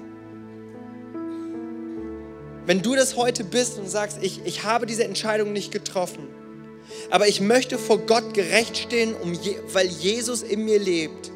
Wenn 2.66 2.82
du 2.82 2.96
das 2.96 3.16
heute 3.16 3.44
bist 3.44 3.78
und 3.78 3.88
sagst, 3.88 4.18
ich, 4.22 4.44
ich 4.44 4.64
habe 4.64 4.86
diese 4.86 5.04
Entscheidung 5.04 5.52
nicht 5.52 5.70
getroffen, 5.70 6.26
aber 7.10 7.28
ich 7.28 7.40
möchte 7.40 7.78
vor 7.78 7.98
Gott 7.98 8.34
gerecht 8.34 8.76
stehen, 8.76 9.14
um 9.14 9.34
je, 9.34 9.56
weil 9.72 9.86
Jesus 9.86 10.42
in 10.42 10.64
mir 10.64 10.80
lebt, 10.80 11.30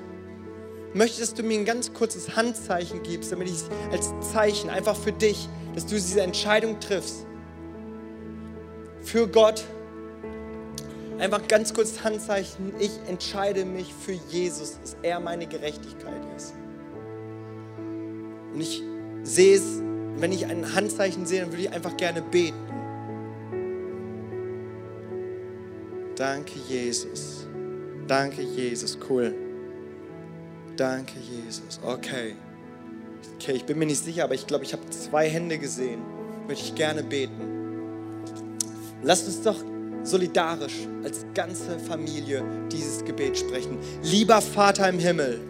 möchte, 0.92 1.20
dass 1.20 1.34
du 1.34 1.44
mir 1.44 1.58
ein 1.58 1.64
ganz 1.64 1.92
kurzes 1.92 2.34
Handzeichen 2.34 3.02
gibst, 3.04 3.30
damit 3.30 3.48
ich 3.48 3.54
als 3.92 4.08
Zeichen 4.32 4.70
einfach 4.70 4.96
für 4.96 5.12
dich, 5.12 5.48
dass 5.74 5.86
du 5.86 5.94
diese 5.94 6.22
Entscheidung 6.22 6.80
triffst. 6.80 7.26
Für 9.02 9.26
Gott. 9.26 9.64
Einfach 11.18 11.46
ganz 11.48 11.74
kurz 11.74 12.02
Handzeichen. 12.02 12.72
Ich 12.78 12.92
entscheide 13.06 13.64
mich 13.64 13.92
für 13.92 14.12
Jesus, 14.30 14.78
dass 14.80 14.96
er 15.02 15.20
meine 15.20 15.46
Gerechtigkeit 15.46 16.22
ist. 16.36 16.54
Und 18.54 18.60
ich 18.60 18.82
sehe 19.22 19.56
es, 19.56 19.82
wenn 20.16 20.32
ich 20.32 20.46
ein 20.46 20.74
Handzeichen 20.74 21.26
sehe, 21.26 21.42
dann 21.42 21.50
würde 21.50 21.62
ich 21.62 21.72
einfach 21.72 21.96
gerne 21.96 22.22
beten. 22.22 22.56
Danke, 26.16 26.58
Jesus. 26.68 27.46
Danke, 28.06 28.42
Jesus. 28.42 28.98
Cool. 29.08 29.34
Danke, 30.76 31.14
Jesus. 31.18 31.80
Okay. 31.82 32.34
Okay, 33.36 33.52
ich 33.52 33.64
bin 33.64 33.78
mir 33.78 33.86
nicht 33.86 34.02
sicher, 34.02 34.24
aber 34.24 34.34
ich 34.34 34.46
glaube, 34.46 34.64
ich 34.64 34.72
habe 34.72 34.88
zwei 34.90 35.28
Hände 35.28 35.58
gesehen. 35.58 36.00
Möchte 36.46 36.64
ich 36.64 36.74
gerne 36.74 37.02
beten. 37.02 37.59
Lasst 39.02 39.26
uns 39.26 39.42
doch 39.42 39.56
solidarisch 40.02 40.74
als 41.04 41.24
ganze 41.34 41.78
Familie 41.78 42.42
dieses 42.72 43.04
Gebet 43.04 43.38
sprechen. 43.38 43.78
Lieber 44.02 44.40
Vater 44.40 44.88
im 44.88 44.98
Himmel, 44.98 45.40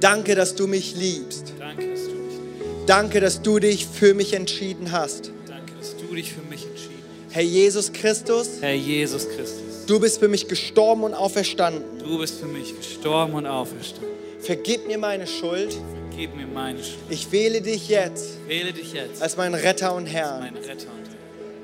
danke, 0.00 0.34
dass 0.34 0.54
du 0.54 0.66
mich 0.66 0.94
liebst. 0.96 1.52
Danke, 1.58 1.90
dass 1.90 2.04
du 2.04 2.10
mich 2.14 2.32
liebst. 2.34 2.88
Danke, 2.88 3.20
dass 3.20 3.42
du 3.42 3.58
dich 3.58 3.86
für 3.86 4.14
mich 4.14 4.32
entschieden 4.34 4.92
hast. 4.92 5.30
Danke, 5.46 5.72
dass 5.78 5.96
du 5.96 6.14
dich 6.14 6.32
für 6.32 6.42
mich 6.42 6.64
entschieden 6.66 6.92
hast. 7.28 7.34
Herr 7.34 7.42
Jesus 7.42 7.92
Christus, 7.92 8.48
Herr 8.60 8.74
Jesus 8.74 9.28
Christus, 9.28 9.86
du 9.86 9.98
bist 9.98 10.18
für 10.18 10.28
mich 10.28 10.48
gestorben 10.48 11.04
und 11.04 11.14
auferstanden. 11.14 11.82
du 11.98 12.18
bist 12.18 12.38
für 12.40 12.46
mich 12.46 12.76
gestorben 12.76 13.34
und 13.34 13.46
auferstanden. 13.46 14.10
Vergib 14.40 14.86
mir 14.86 14.98
meine 14.98 15.26
Schuld. 15.26 15.76
Vergib 16.10 16.36
mir 16.36 16.46
meine 16.46 16.78
Schuld. 16.82 16.96
Ich 17.10 17.30
wähle 17.32 17.62
dich 17.62 17.88
jetzt 17.88 18.34
Wähle 18.48 18.72
dich 18.72 18.92
jetzt 18.92 19.22
als 19.22 19.36
meinen 19.36 19.54
Retter 19.54 19.94
und 19.94 20.04
als 20.04 20.12
Herrn. 20.12 20.40
mein 20.40 20.56
Retter 20.56 20.88
und 20.88 21.08
Herr. 21.08 21.11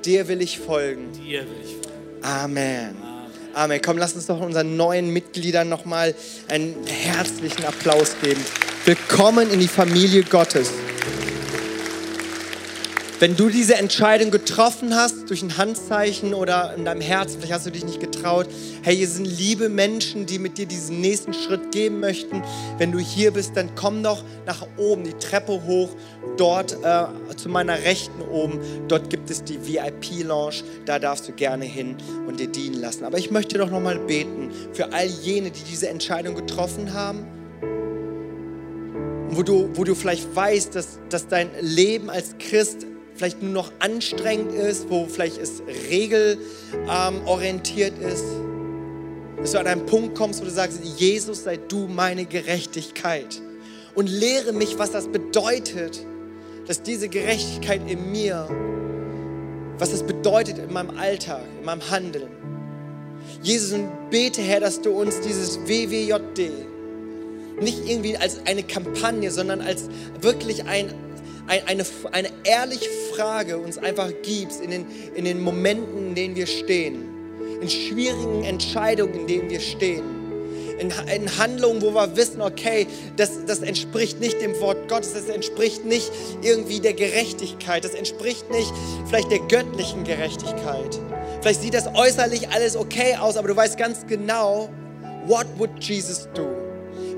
Dir 0.05 0.27
will 0.27 0.41
ich 0.41 0.59
folgen. 0.59 1.11
Dir 1.11 1.41
will 1.41 1.57
ich 1.63 1.73
folgen. 1.73 2.23
Amen. 2.23 2.95
Amen. 3.01 3.19
Amen. 3.53 3.81
Komm, 3.83 3.97
lass 3.97 4.13
uns 4.13 4.27
doch 4.27 4.39
unseren 4.39 4.77
neuen 4.77 5.11
Mitgliedern 5.11 5.67
nochmal 5.67 6.15
einen 6.47 6.75
herzlichen 6.87 7.65
Applaus 7.65 8.15
geben. 8.21 8.39
Willkommen 8.85 9.49
in 9.51 9.59
die 9.59 9.67
Familie 9.67 10.23
Gottes. 10.23 10.71
Wenn 13.19 13.35
du 13.35 13.49
diese 13.49 13.75
Entscheidung 13.75 14.31
getroffen 14.31 14.95
hast, 14.95 15.29
durch 15.29 15.41
ein 15.41 15.57
Handzeichen 15.57 16.33
oder 16.33 16.73
in 16.77 16.85
deinem 16.85 17.01
Herzen, 17.01 17.35
vielleicht 17.39 17.51
hast 17.51 17.65
du 17.65 17.71
dich 17.71 17.83
nicht 17.83 17.99
getraut, 17.99 18.47
hey, 18.81 18.95
hier 18.95 19.09
sind 19.09 19.25
liebe 19.25 19.67
Menschen, 19.67 20.25
die 20.25 20.39
mit 20.39 20.57
dir 20.57 20.65
diesen 20.65 21.01
nächsten 21.01 21.33
Schritt 21.33 21.73
gehen 21.73 21.99
möchten. 21.99 22.41
Wenn 22.77 22.93
du 22.93 22.99
hier 22.99 23.31
bist, 23.31 23.57
dann 23.57 23.75
komm 23.75 24.03
doch 24.03 24.23
nach 24.45 24.65
oben, 24.77 25.03
die 25.03 25.15
Treppe 25.15 25.65
hoch, 25.65 25.89
dort 26.37 26.77
äh, 26.81 27.07
zu 27.35 27.49
meiner 27.49 27.83
Rechten 27.83 28.21
oben. 28.21 28.61
Dort 28.87 29.09
gibt 29.09 29.29
es 29.29 29.43
die 29.43 29.59
VIP-Lounge, 29.67 30.63
da 30.85 30.97
darfst 30.97 31.27
du 31.27 31.33
gerne 31.33 31.65
hin 31.65 31.97
und 32.25 32.39
dir 32.39 32.47
dienen 32.47 32.79
lassen. 32.79 33.03
Aber 33.03 33.17
ich 33.17 33.31
möchte 33.31 33.57
doch 33.57 33.69
nochmal 33.69 33.99
beten 33.99 34.49
für 34.71 34.93
all 34.93 35.07
jene, 35.07 35.51
die 35.51 35.63
diese 35.69 35.89
Entscheidung 35.89 36.35
getroffen 36.35 36.93
haben 36.93 37.25
wo 39.31 39.43
du, 39.43 39.69
wo 39.75 39.83
du 39.83 39.93
vielleicht 39.93 40.35
weißt, 40.35 40.73
dass, 40.73 40.99
dass 41.09 41.27
dein 41.27 41.51
Leben 41.61 42.09
als 42.09 42.35
Christ 42.39 42.87
vielleicht 43.19 43.43
nur 43.43 43.51
noch 43.51 43.71
anstrengend 43.79 44.53
ist, 44.53 44.89
wo 44.89 45.05
vielleicht 45.05 45.37
es 45.37 45.61
regelorientiert 45.91 47.99
ist, 47.99 48.23
dass 49.41 49.51
du 49.51 49.59
an 49.59 49.67
einen 49.67 49.85
Punkt 49.85 50.17
kommst, 50.17 50.39
wo 50.39 50.45
du 50.45 50.51
sagst, 50.51 50.79
Jesus, 50.97 51.43
sei 51.43 51.57
du 51.57 51.87
meine 51.87 52.23
Gerechtigkeit 52.23 53.41
und 53.93 54.07
lehre 54.07 54.53
mich, 54.53 54.79
was 54.79 54.91
das 54.91 55.09
bedeutet, 55.09 55.99
dass 56.65 56.81
diese 56.81 57.09
Gerechtigkeit 57.09 57.81
in 57.91 58.09
mir, 58.09 58.47
was 59.77 59.91
das 59.91 60.03
bedeutet 60.03 60.57
in 60.57 60.71
meinem 60.71 60.97
Alltag, 60.97 61.41
in 61.59 61.65
meinem 61.65 61.91
Handeln. 61.91 62.29
Jesus, 63.41 63.73
und 63.73 63.89
bete, 64.11 64.41
Herr, 64.41 64.61
dass 64.61 64.81
du 64.81 64.91
uns 64.91 65.19
dieses 65.19 65.59
WWJD, 65.67 66.51
nicht 67.59 67.85
irgendwie 67.85 68.15
als 68.15 68.39
eine 68.45 68.63
Kampagne, 68.63 69.29
sondern 69.29 69.59
als 69.59 69.89
wirklich 70.21 70.63
ein, 70.63 70.93
eine, 71.49 71.85
eine 72.11 72.29
ehrliche 72.43 72.89
Frage 73.13 73.57
uns 73.57 73.77
einfach 73.77 74.11
gibst 74.23 74.61
in 74.61 74.71
den, 74.71 74.85
in 75.15 75.25
den 75.25 75.41
Momenten, 75.41 76.09
in 76.09 76.15
denen 76.15 76.35
wir 76.35 76.47
stehen, 76.47 77.03
in 77.61 77.69
schwierigen 77.69 78.43
Entscheidungen, 78.43 79.21
in 79.21 79.27
denen 79.27 79.49
wir 79.49 79.59
stehen, 79.59 80.03
in, 80.79 80.93
in 81.13 81.37
Handlungen, 81.37 81.81
wo 81.81 81.93
wir 81.93 82.15
wissen, 82.15 82.41
okay, 82.41 82.87
das, 83.17 83.45
das 83.45 83.59
entspricht 83.59 84.19
nicht 84.19 84.41
dem 84.41 84.59
Wort 84.61 84.87
Gottes, 84.87 85.13
das 85.13 85.25
entspricht 85.25 85.85
nicht 85.85 86.11
irgendwie 86.41 86.79
der 86.79 86.93
Gerechtigkeit, 86.93 87.83
das 87.83 87.95
entspricht 87.95 88.49
nicht 88.51 88.71
vielleicht 89.07 89.31
der 89.31 89.39
göttlichen 89.39 90.03
Gerechtigkeit. 90.03 90.99
Vielleicht 91.41 91.61
sieht 91.61 91.73
das 91.73 91.87
äußerlich 91.95 92.49
alles 92.49 92.75
okay 92.75 93.15
aus, 93.15 93.37
aber 93.37 93.49
du 93.49 93.55
weißt 93.55 93.77
ganz 93.77 94.05
genau, 94.07 94.69
what 95.25 95.47
would 95.57 95.71
Jesus 95.79 96.27
do? 96.33 96.47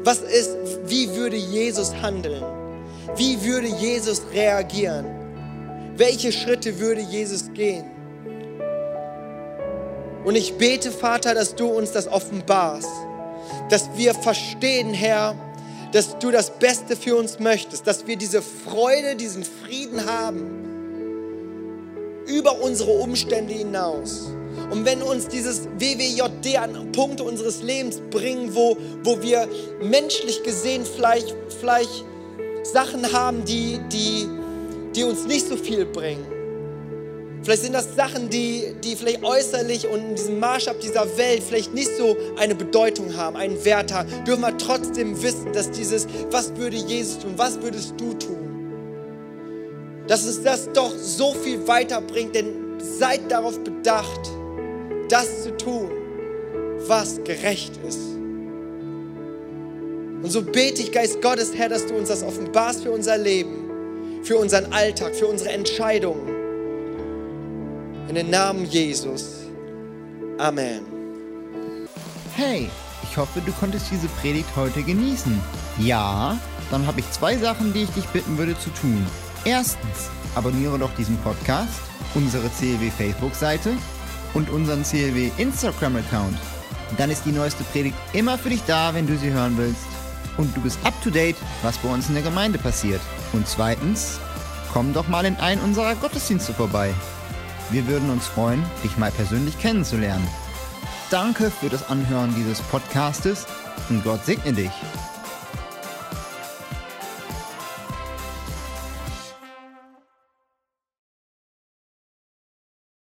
Was 0.03 0.19
ist, 0.19 0.57
wie 0.85 1.09
würde 1.15 1.35
Jesus 1.35 1.93
handeln? 1.93 2.60
Wie 3.15 3.43
würde 3.43 3.67
Jesus 3.67 4.21
reagieren? 4.33 5.05
Welche 5.97 6.31
Schritte 6.31 6.79
würde 6.79 7.01
Jesus 7.01 7.51
gehen? 7.53 7.85
Und 10.23 10.35
ich 10.35 10.53
bete, 10.53 10.91
Vater, 10.91 11.33
dass 11.33 11.55
du 11.55 11.67
uns 11.67 11.91
das 11.91 12.07
offenbarst, 12.07 12.89
dass 13.69 13.89
wir 13.95 14.13
verstehen, 14.13 14.93
Herr, 14.93 15.35
dass 15.91 16.17
du 16.19 16.31
das 16.31 16.51
Beste 16.51 16.95
für 16.95 17.15
uns 17.15 17.39
möchtest, 17.39 17.85
dass 17.85 18.07
wir 18.07 18.15
diese 18.15 18.41
Freude, 18.41 19.15
diesen 19.15 19.43
Frieden 19.43 20.05
haben 20.05 20.61
über 22.27 22.61
unsere 22.61 22.91
Umstände 22.91 23.53
hinaus. 23.53 24.31
Und 24.69 24.85
wenn 24.85 25.01
uns 25.01 25.27
dieses 25.27 25.67
WWJD 25.77 26.57
an 26.57 26.91
Punkte 26.91 27.23
unseres 27.23 27.61
Lebens 27.61 28.01
bringen, 28.09 28.55
wo, 28.55 28.77
wo 29.03 29.21
wir 29.21 29.49
menschlich 29.81 30.43
gesehen 30.43 30.85
vielleicht, 30.85 31.35
vielleicht 31.59 32.05
Sachen 32.63 33.11
haben, 33.11 33.43
die, 33.45 33.79
die, 33.91 34.27
die 34.95 35.03
uns 35.03 35.25
nicht 35.25 35.47
so 35.47 35.55
viel 35.55 35.85
bringen. 35.85 36.25
Vielleicht 37.43 37.63
sind 37.63 37.73
das 37.73 37.95
Sachen, 37.95 38.29
die, 38.29 38.75
die 38.83 38.95
vielleicht 38.95 39.23
äußerlich 39.23 39.87
und 39.87 39.99
in 39.99 40.15
diesem 40.15 40.39
Maßstab 40.39 40.79
dieser 40.79 41.17
Welt 41.17 41.41
vielleicht 41.41 41.73
nicht 41.73 41.89
so 41.97 42.15
eine 42.37 42.53
Bedeutung 42.53 43.17
haben, 43.17 43.35
einen 43.35 43.63
Wert 43.65 43.91
haben. 43.91 44.07
Dürfen 44.25 44.41
wir 44.41 44.55
trotzdem 44.57 45.19
wissen, 45.23 45.51
dass 45.51 45.71
dieses, 45.71 46.05
was 46.29 46.55
würde 46.55 46.77
Jesus 46.77 47.19
tun, 47.19 47.33
was 47.37 47.59
würdest 47.59 47.95
du 47.97 48.13
tun? 48.13 48.37
Dass 50.07 50.25
es 50.25 50.43
das 50.43 50.71
doch 50.71 50.95
so 50.95 51.33
viel 51.33 51.67
weiterbringt, 51.67 52.35
denn 52.35 52.79
seid 52.79 53.31
darauf 53.31 53.59
bedacht, 53.63 54.29
das 55.09 55.43
zu 55.43 55.57
tun, 55.57 55.89
was 56.85 57.23
gerecht 57.23 57.73
ist. 57.87 58.10
Und 60.21 60.29
so 60.29 60.43
bete 60.43 60.81
ich, 60.81 60.91
Geist 60.91 61.21
Gottes, 61.21 61.51
Herr, 61.55 61.69
dass 61.69 61.87
du 61.87 61.95
uns 61.95 62.09
das 62.09 62.21
offenbarst 62.21 62.83
für 62.83 62.91
unser 62.91 63.17
Leben, 63.17 64.21
für 64.23 64.37
unseren 64.37 64.71
Alltag, 64.71 65.15
für 65.15 65.25
unsere 65.25 65.49
Entscheidungen. 65.49 66.27
In 68.07 68.15
den 68.15 68.29
Namen 68.29 68.65
Jesus. 68.65 69.47
Amen. 70.37 70.81
Hey, 72.35 72.69
ich 73.03 73.17
hoffe, 73.17 73.41
du 73.45 73.51
konntest 73.53 73.87
diese 73.91 74.07
Predigt 74.21 74.49
heute 74.55 74.83
genießen. 74.83 75.39
Ja, 75.79 76.37
dann 76.69 76.85
habe 76.85 76.99
ich 76.99 77.11
zwei 77.11 77.35
Sachen, 77.37 77.73
die 77.73 77.83
ich 77.83 77.89
dich 77.89 78.05
bitten 78.07 78.37
würde 78.37 78.57
zu 78.59 78.69
tun. 78.69 79.05
Erstens, 79.43 80.09
abonniere 80.35 80.77
doch 80.77 80.93
diesen 80.97 81.17
Podcast, 81.17 81.81
unsere 82.13 82.47
CLW 82.49 82.91
Facebook-Seite 82.91 83.71
und 84.33 84.49
unseren 84.51 84.83
CLW 84.83 85.31
Instagram-Account. 85.37 86.37
Dann 86.97 87.09
ist 87.09 87.25
die 87.25 87.31
neueste 87.31 87.63
Predigt 87.65 87.97
immer 88.13 88.37
für 88.37 88.49
dich 88.49 88.61
da, 88.67 88.93
wenn 88.93 89.07
du 89.07 89.17
sie 89.17 89.31
hören 89.31 89.57
willst. 89.57 89.90
Und 90.37 90.55
du 90.55 90.61
bist 90.61 90.79
up 90.85 90.93
to 91.03 91.09
date, 91.09 91.35
was 91.61 91.77
bei 91.77 91.89
uns 91.89 92.07
in 92.07 92.15
der 92.15 92.23
Gemeinde 92.23 92.57
passiert. 92.57 93.01
Und 93.33 93.47
zweitens, 93.47 94.19
komm 94.73 94.93
doch 94.93 95.07
mal 95.07 95.25
in 95.25 95.35
einen 95.37 95.61
unserer 95.61 95.95
Gottesdienste 95.95 96.53
vorbei. 96.53 96.93
Wir 97.69 97.87
würden 97.87 98.09
uns 98.09 98.27
freuen, 98.27 98.63
dich 98.83 98.97
mal 98.97 99.11
persönlich 99.11 99.57
kennenzulernen. 99.59 100.27
Danke 101.09 101.51
für 101.51 101.69
das 101.69 101.89
Anhören 101.89 102.33
dieses 102.35 102.61
Podcastes 102.61 103.45
und 103.89 104.03
Gott 104.03 104.25
segne 104.25 104.53
dich. 104.53 104.71